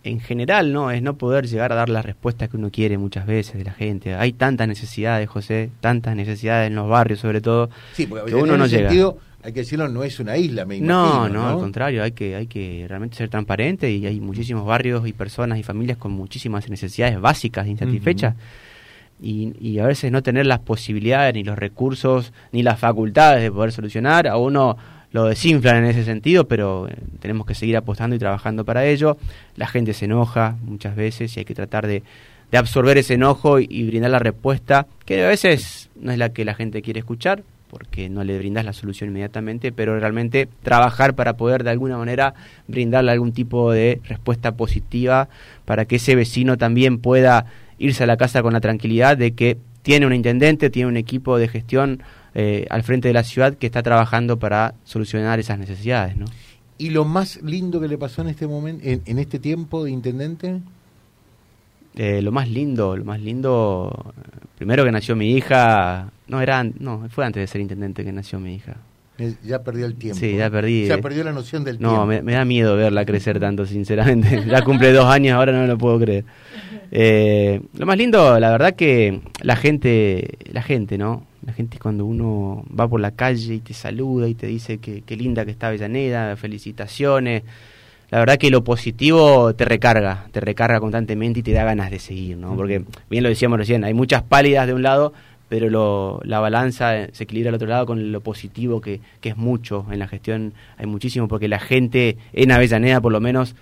en 0.03 0.19
general, 0.19 0.71
¿no? 0.73 0.91
Es 0.91 1.01
no 1.01 1.15
poder 1.15 1.47
llegar 1.47 1.71
a 1.71 1.75
dar 1.75 1.89
las 1.89 2.05
respuestas 2.05 2.49
que 2.49 2.57
uno 2.57 2.69
quiere 2.69 2.97
muchas 2.97 3.25
veces 3.25 3.57
de 3.57 3.63
la 3.63 3.71
gente. 3.71 4.13
Hay 4.15 4.33
tantas 4.33 4.67
necesidades, 4.67 5.27
José, 5.29 5.71
tantas 5.79 6.15
necesidades 6.15 6.67
en 6.67 6.75
los 6.75 6.87
barrios, 6.87 7.19
sobre 7.19 7.41
todo, 7.41 7.69
Sí, 7.93 8.05
porque 8.05 8.25
que 8.31 8.37
en 8.37 8.43
uno 8.43 8.57
no 8.57 8.65
ese 8.65 8.77
llega. 8.77 8.89
sentido, 8.89 9.17
hay 9.45 9.53
que 9.53 9.59
decirlo, 9.61 9.87
no 9.87 10.03
es 10.03 10.19
una 10.19 10.35
isla, 10.37 10.65
me 10.65 10.79
No, 10.81 11.05
imagino. 11.27 11.29
no, 11.43 11.49
al 11.49 11.57
contrario, 11.57 12.01
hay 12.03 12.11
que, 12.13 12.35
hay 12.35 12.47
que 12.47 12.85
realmente 12.89 13.15
ser 13.15 13.29
transparente 13.29 13.91
y 13.91 14.05
hay 14.05 14.19
muchísimos 14.19 14.65
barrios 14.65 15.07
y 15.07 15.13
personas 15.13 15.59
y 15.59 15.63
familias 15.63 15.97
con 15.97 16.11
muchísimas 16.11 16.67
necesidades 16.69 17.19
básicas, 17.21 17.67
insatisfechas. 17.67 18.35
y, 19.21 19.53
y 19.61 19.79
a 19.79 19.85
veces 19.85 20.11
no 20.11 20.21
tener 20.23 20.45
las 20.45 20.59
posibilidades, 20.59 21.33
ni 21.35 21.43
los 21.43 21.57
recursos, 21.57 22.33
ni 22.51 22.63
las 22.63 22.79
facultades 22.79 23.43
de 23.43 23.51
poder 23.51 23.71
solucionar, 23.71 24.27
a 24.27 24.35
uno 24.37 24.77
lo 25.11 25.25
desinflan 25.25 25.77
en 25.77 25.85
ese 25.85 26.03
sentido, 26.03 26.47
pero 26.47 26.89
eh, 26.89 26.95
tenemos 27.21 27.45
que 27.45 27.55
seguir 27.55 27.77
apostando 27.77 28.15
y 28.15 28.19
trabajando 28.19 28.65
para 28.65 28.85
ello. 28.85 29.15
La 29.55 29.67
gente 29.67 29.93
se 29.93 30.05
enoja 30.05 30.57
muchas 30.63 30.95
veces 30.97 31.37
y 31.37 31.39
hay 31.39 31.45
que 31.45 31.55
tratar 31.55 31.87
de, 31.87 32.03
de 32.51 32.57
absorber 32.57 32.97
ese 32.97 33.13
enojo 33.13 33.59
y, 33.61 33.67
y 33.69 33.83
brindar 33.87 34.11
la 34.11 34.19
respuesta, 34.19 34.87
que 35.05 35.23
a 35.23 35.29
veces 35.29 35.89
no 35.95 36.11
es 36.11 36.17
la 36.17 36.33
que 36.33 36.43
la 36.43 36.53
gente 36.53 36.81
quiere 36.81 36.99
escuchar, 36.99 37.43
porque 37.75 38.07
no 38.07 38.23
le 38.23 38.37
brindas 38.37 38.63
la 38.63 38.71
solución 38.71 39.09
inmediatamente, 39.09 39.73
pero 39.73 39.99
realmente 39.99 40.47
trabajar 40.63 41.13
para 41.13 41.35
poder 41.35 41.65
de 41.65 41.71
alguna 41.71 41.97
manera 41.97 42.33
brindarle 42.69 43.11
algún 43.11 43.33
tipo 43.33 43.69
de 43.73 43.99
respuesta 44.05 44.55
positiva 44.55 45.27
para 45.65 45.83
que 45.83 45.97
ese 45.97 46.15
vecino 46.15 46.57
también 46.57 46.99
pueda 46.99 47.47
irse 47.77 48.05
a 48.05 48.07
la 48.07 48.15
casa 48.15 48.41
con 48.41 48.53
la 48.53 48.61
tranquilidad 48.61 49.17
de 49.17 49.33
que 49.33 49.57
tiene 49.81 50.05
un 50.05 50.13
intendente, 50.13 50.69
tiene 50.69 50.87
un 50.87 50.95
equipo 50.95 51.37
de 51.37 51.49
gestión 51.49 52.01
eh, 52.33 52.65
al 52.69 52.83
frente 52.83 53.09
de 53.09 53.13
la 53.13 53.23
ciudad 53.23 53.55
que 53.55 53.65
está 53.65 53.83
trabajando 53.83 54.39
para 54.39 54.75
solucionar 54.85 55.41
esas 55.41 55.59
necesidades, 55.59 56.15
¿no? 56.15 56.27
¿Y 56.77 56.91
lo 56.91 57.03
más 57.03 57.41
lindo 57.43 57.81
que 57.81 57.89
le 57.89 57.97
pasó 57.97 58.21
en 58.21 58.29
este 58.29 58.47
momento, 58.47 58.85
en, 58.87 59.01
en 59.05 59.19
este 59.19 59.37
tiempo 59.37 59.83
de 59.83 59.91
intendente? 59.91 60.61
Eh, 61.97 62.21
lo 62.21 62.31
más 62.31 62.47
lindo, 62.47 62.95
lo 62.95 63.03
más 63.03 63.19
lindo, 63.19 64.13
primero 64.57 64.85
que 64.85 64.93
nació 64.93 65.17
mi 65.17 65.31
hija, 65.31 66.13
no 66.27 66.41
era, 66.41 66.63
no, 66.63 67.07
fue 67.09 67.25
antes 67.25 67.41
de 67.41 67.47
ser 67.47 67.61
intendente 67.61 68.03
que 68.03 68.11
nació 68.11 68.39
mi 68.39 68.55
hija. 68.55 68.77
Ya 69.43 69.63
perdió 69.63 69.85
el 69.85 69.95
tiempo. 69.95 70.19
Sí, 70.19 70.35
ya 70.35 70.49
perdí. 70.49 70.87
Ya 70.87 70.95
eh. 70.95 71.01
perdió 71.01 71.23
la 71.23 71.31
noción 71.31 71.63
del 71.63 71.79
No, 71.79 71.89
tiempo. 71.89 72.05
me, 72.07 72.21
me 72.21 72.33
da 72.33 72.43
miedo 72.43 72.75
verla 72.75 73.05
crecer 73.05 73.39
tanto, 73.39 73.65
sinceramente. 73.65 74.43
ya 74.49 74.61
cumple 74.61 74.91
dos 74.91 75.05
años, 75.05 75.35
ahora 75.35 75.53
no 75.53 75.65
lo 75.65 75.77
puedo 75.77 75.99
creer. 75.99 76.25
Eh, 76.91 77.61
lo 77.77 77.85
más 77.85 77.97
lindo, 77.97 78.37
la 78.39 78.51
verdad 78.51 78.75
que 78.75 79.21
la 79.41 79.55
gente, 79.55 80.37
la 80.51 80.61
gente, 80.61 80.97
¿no? 80.97 81.25
La 81.45 81.53
gente 81.53 81.77
cuando 81.79 82.05
uno 82.05 82.65
va 82.77 82.87
por 82.87 82.99
la 82.99 83.11
calle 83.11 83.53
y 83.55 83.59
te 83.59 83.73
saluda 83.73 84.27
y 84.27 84.33
te 84.35 84.47
dice 84.47 84.79
que, 84.79 85.01
que 85.01 85.15
linda 85.15 85.45
que 85.45 85.51
está 85.51 85.67
Avellaneda, 85.67 86.35
felicitaciones. 86.35 87.43
La 88.11 88.19
verdad 88.19 88.37
que 88.37 88.49
lo 88.49 88.63
positivo 88.63 89.53
te 89.55 89.65
recarga, 89.65 90.25
te 90.31 90.39
recarga 90.39 90.79
constantemente 90.79 91.39
y 91.39 91.43
te 91.43 91.53
da 91.53 91.63
ganas 91.63 91.89
de 91.89 91.99
seguir, 91.99 92.37
¿no? 92.37 92.55
Porque, 92.55 92.83
bien 93.09 93.23
lo 93.23 93.29
decíamos 93.29 93.57
recién, 93.57 93.83
hay 93.83 93.93
muchas 93.93 94.23
pálidas 94.23 94.67
de 94.67 94.73
un 94.73 94.83
lado, 94.83 95.13
pero 95.49 95.69
lo, 95.69 96.19
la 96.23 96.39
balanza 96.39 96.97
eh, 96.97 97.09
se 97.13 97.23
equilibra 97.23 97.49
al 97.49 97.55
otro 97.55 97.67
lado 97.67 97.85
con 97.85 98.11
lo 98.11 98.21
positivo, 98.21 98.81
que, 98.81 99.01
que 99.21 99.29
es 99.29 99.37
mucho 99.37 99.85
en 99.91 99.99
la 99.99 100.07
gestión, 100.07 100.53
hay 100.77 100.85
muchísimo, 100.85 101.27
porque 101.27 101.47
la 101.47 101.59
gente 101.59 102.17
en 102.33 102.51
Avellaneda, 102.51 103.01
por 103.01 103.11
lo 103.11 103.19
menos, 103.19 103.55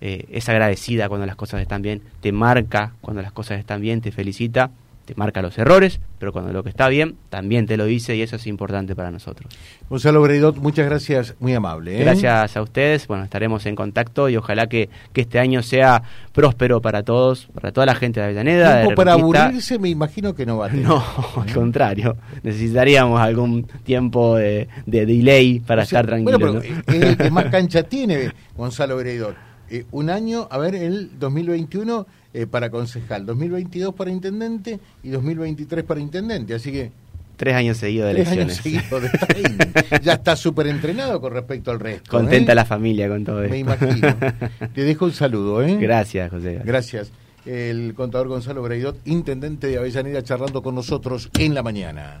eh, 0.00 0.26
es 0.32 0.48
agradecida 0.48 1.08
cuando 1.08 1.26
las 1.26 1.36
cosas 1.36 1.62
están 1.62 1.80
bien, 1.80 2.02
te 2.20 2.32
marca 2.32 2.92
cuando 3.00 3.22
las 3.22 3.32
cosas 3.32 3.60
están 3.60 3.80
bien, 3.80 4.00
te 4.00 4.10
felicita, 4.10 4.70
te 5.04 5.14
marca 5.16 5.42
los 5.42 5.58
errores, 5.58 6.00
pero 6.18 6.32
cuando 6.32 6.52
lo 6.52 6.62
que 6.62 6.68
está 6.70 6.88
bien, 6.88 7.16
también 7.30 7.66
te 7.66 7.76
lo 7.76 7.84
dice 7.84 8.14
y 8.16 8.22
eso 8.22 8.36
es 8.36 8.46
importante 8.46 8.94
para 8.94 9.10
nosotros. 9.10 9.52
Gonzalo 9.88 10.22
Breidot, 10.22 10.56
muchas 10.56 10.86
gracias, 10.86 11.34
muy 11.40 11.54
amable. 11.54 11.96
¿eh? 11.98 12.04
Gracias 12.04 12.56
a 12.56 12.62
ustedes, 12.62 13.06
bueno, 13.06 13.24
estaremos 13.24 13.66
en 13.66 13.74
contacto 13.74 14.28
y 14.28 14.36
ojalá 14.36 14.66
que, 14.68 14.88
que 15.12 15.22
este 15.22 15.38
año 15.38 15.62
sea 15.62 16.02
próspero 16.32 16.80
para 16.80 17.02
todos, 17.02 17.48
para 17.54 17.72
toda 17.72 17.86
la 17.86 17.94
gente 17.94 18.20
de 18.20 18.26
Avellaneda. 18.26 18.76
de 18.76 18.82
Tiempo 18.82 18.96
para 18.96 19.14
Reconquista. 19.16 19.44
aburrirse, 19.44 19.78
me 19.78 19.88
imagino 19.88 20.34
que 20.34 20.46
no 20.46 20.58
va 20.58 20.66
a 20.66 20.70
tener. 20.70 20.86
No, 20.86 21.04
al 21.36 21.52
contrario, 21.52 22.16
necesitaríamos 22.42 23.20
algún 23.20 23.64
tiempo 23.84 24.36
de, 24.36 24.68
de 24.86 25.06
delay 25.06 25.60
para 25.60 25.82
O 25.82 25.86
sea, 25.86 26.00
estar 26.00 26.06
tranquilo. 26.06 26.38
Bueno, 26.38 26.54
¿no? 26.54 26.60
pero 26.60 26.74
eh, 26.74 26.96
es 26.98 27.02
el 27.02 27.16
que 27.16 27.30
más 27.30 27.44
cancha 27.50 27.82
tiene, 27.82 28.32
Gonzalo 28.56 28.96
Breidot. 28.96 29.34
Eh, 29.70 29.86
un 29.90 30.10
año, 30.10 30.48
a 30.50 30.58
ver, 30.58 30.74
el 30.74 31.18
2021 31.18 32.06
eh, 32.34 32.46
para 32.46 32.70
concejal, 32.70 33.26
2022 33.26 33.94
para 33.94 34.10
intendente 34.10 34.80
y 35.02 35.10
2023 35.10 35.84
para 35.84 36.00
intendente. 36.00 36.54
Así 36.54 36.72
que 36.72 36.90
Tres 37.36 37.56
años 37.56 37.78
seguidos 37.78 38.08
de 38.08 38.14
tres 38.22 38.28
años 38.28 38.64
elecciones. 38.64 38.88
de. 38.88 40.00
Ya 40.02 40.12
está 40.12 40.36
súper 40.36 40.68
entrenado 40.68 41.20
con 41.20 41.32
respecto 41.32 41.70
al 41.70 41.80
resto. 41.80 42.10
Contenta 42.10 42.52
¿eh? 42.52 42.54
la 42.54 42.64
familia 42.64 43.08
con 43.08 43.24
todo 43.24 43.42
esto. 43.42 43.52
Me 43.52 43.58
imagino. 43.58 44.14
Te 44.74 44.84
dejo 44.84 45.06
un 45.06 45.12
saludo, 45.12 45.62
¿eh? 45.62 45.76
Gracias, 45.80 46.30
José. 46.30 46.60
Gracias. 46.64 47.10
El 47.44 47.94
contador 47.94 48.28
Gonzalo 48.28 48.62
Breidot, 48.62 48.96
intendente 49.06 49.66
de 49.66 49.78
Avellaneda, 49.78 50.22
charlando 50.22 50.62
con 50.62 50.76
nosotros 50.76 51.30
en 51.36 51.54
la 51.54 51.64
mañana. 51.64 52.20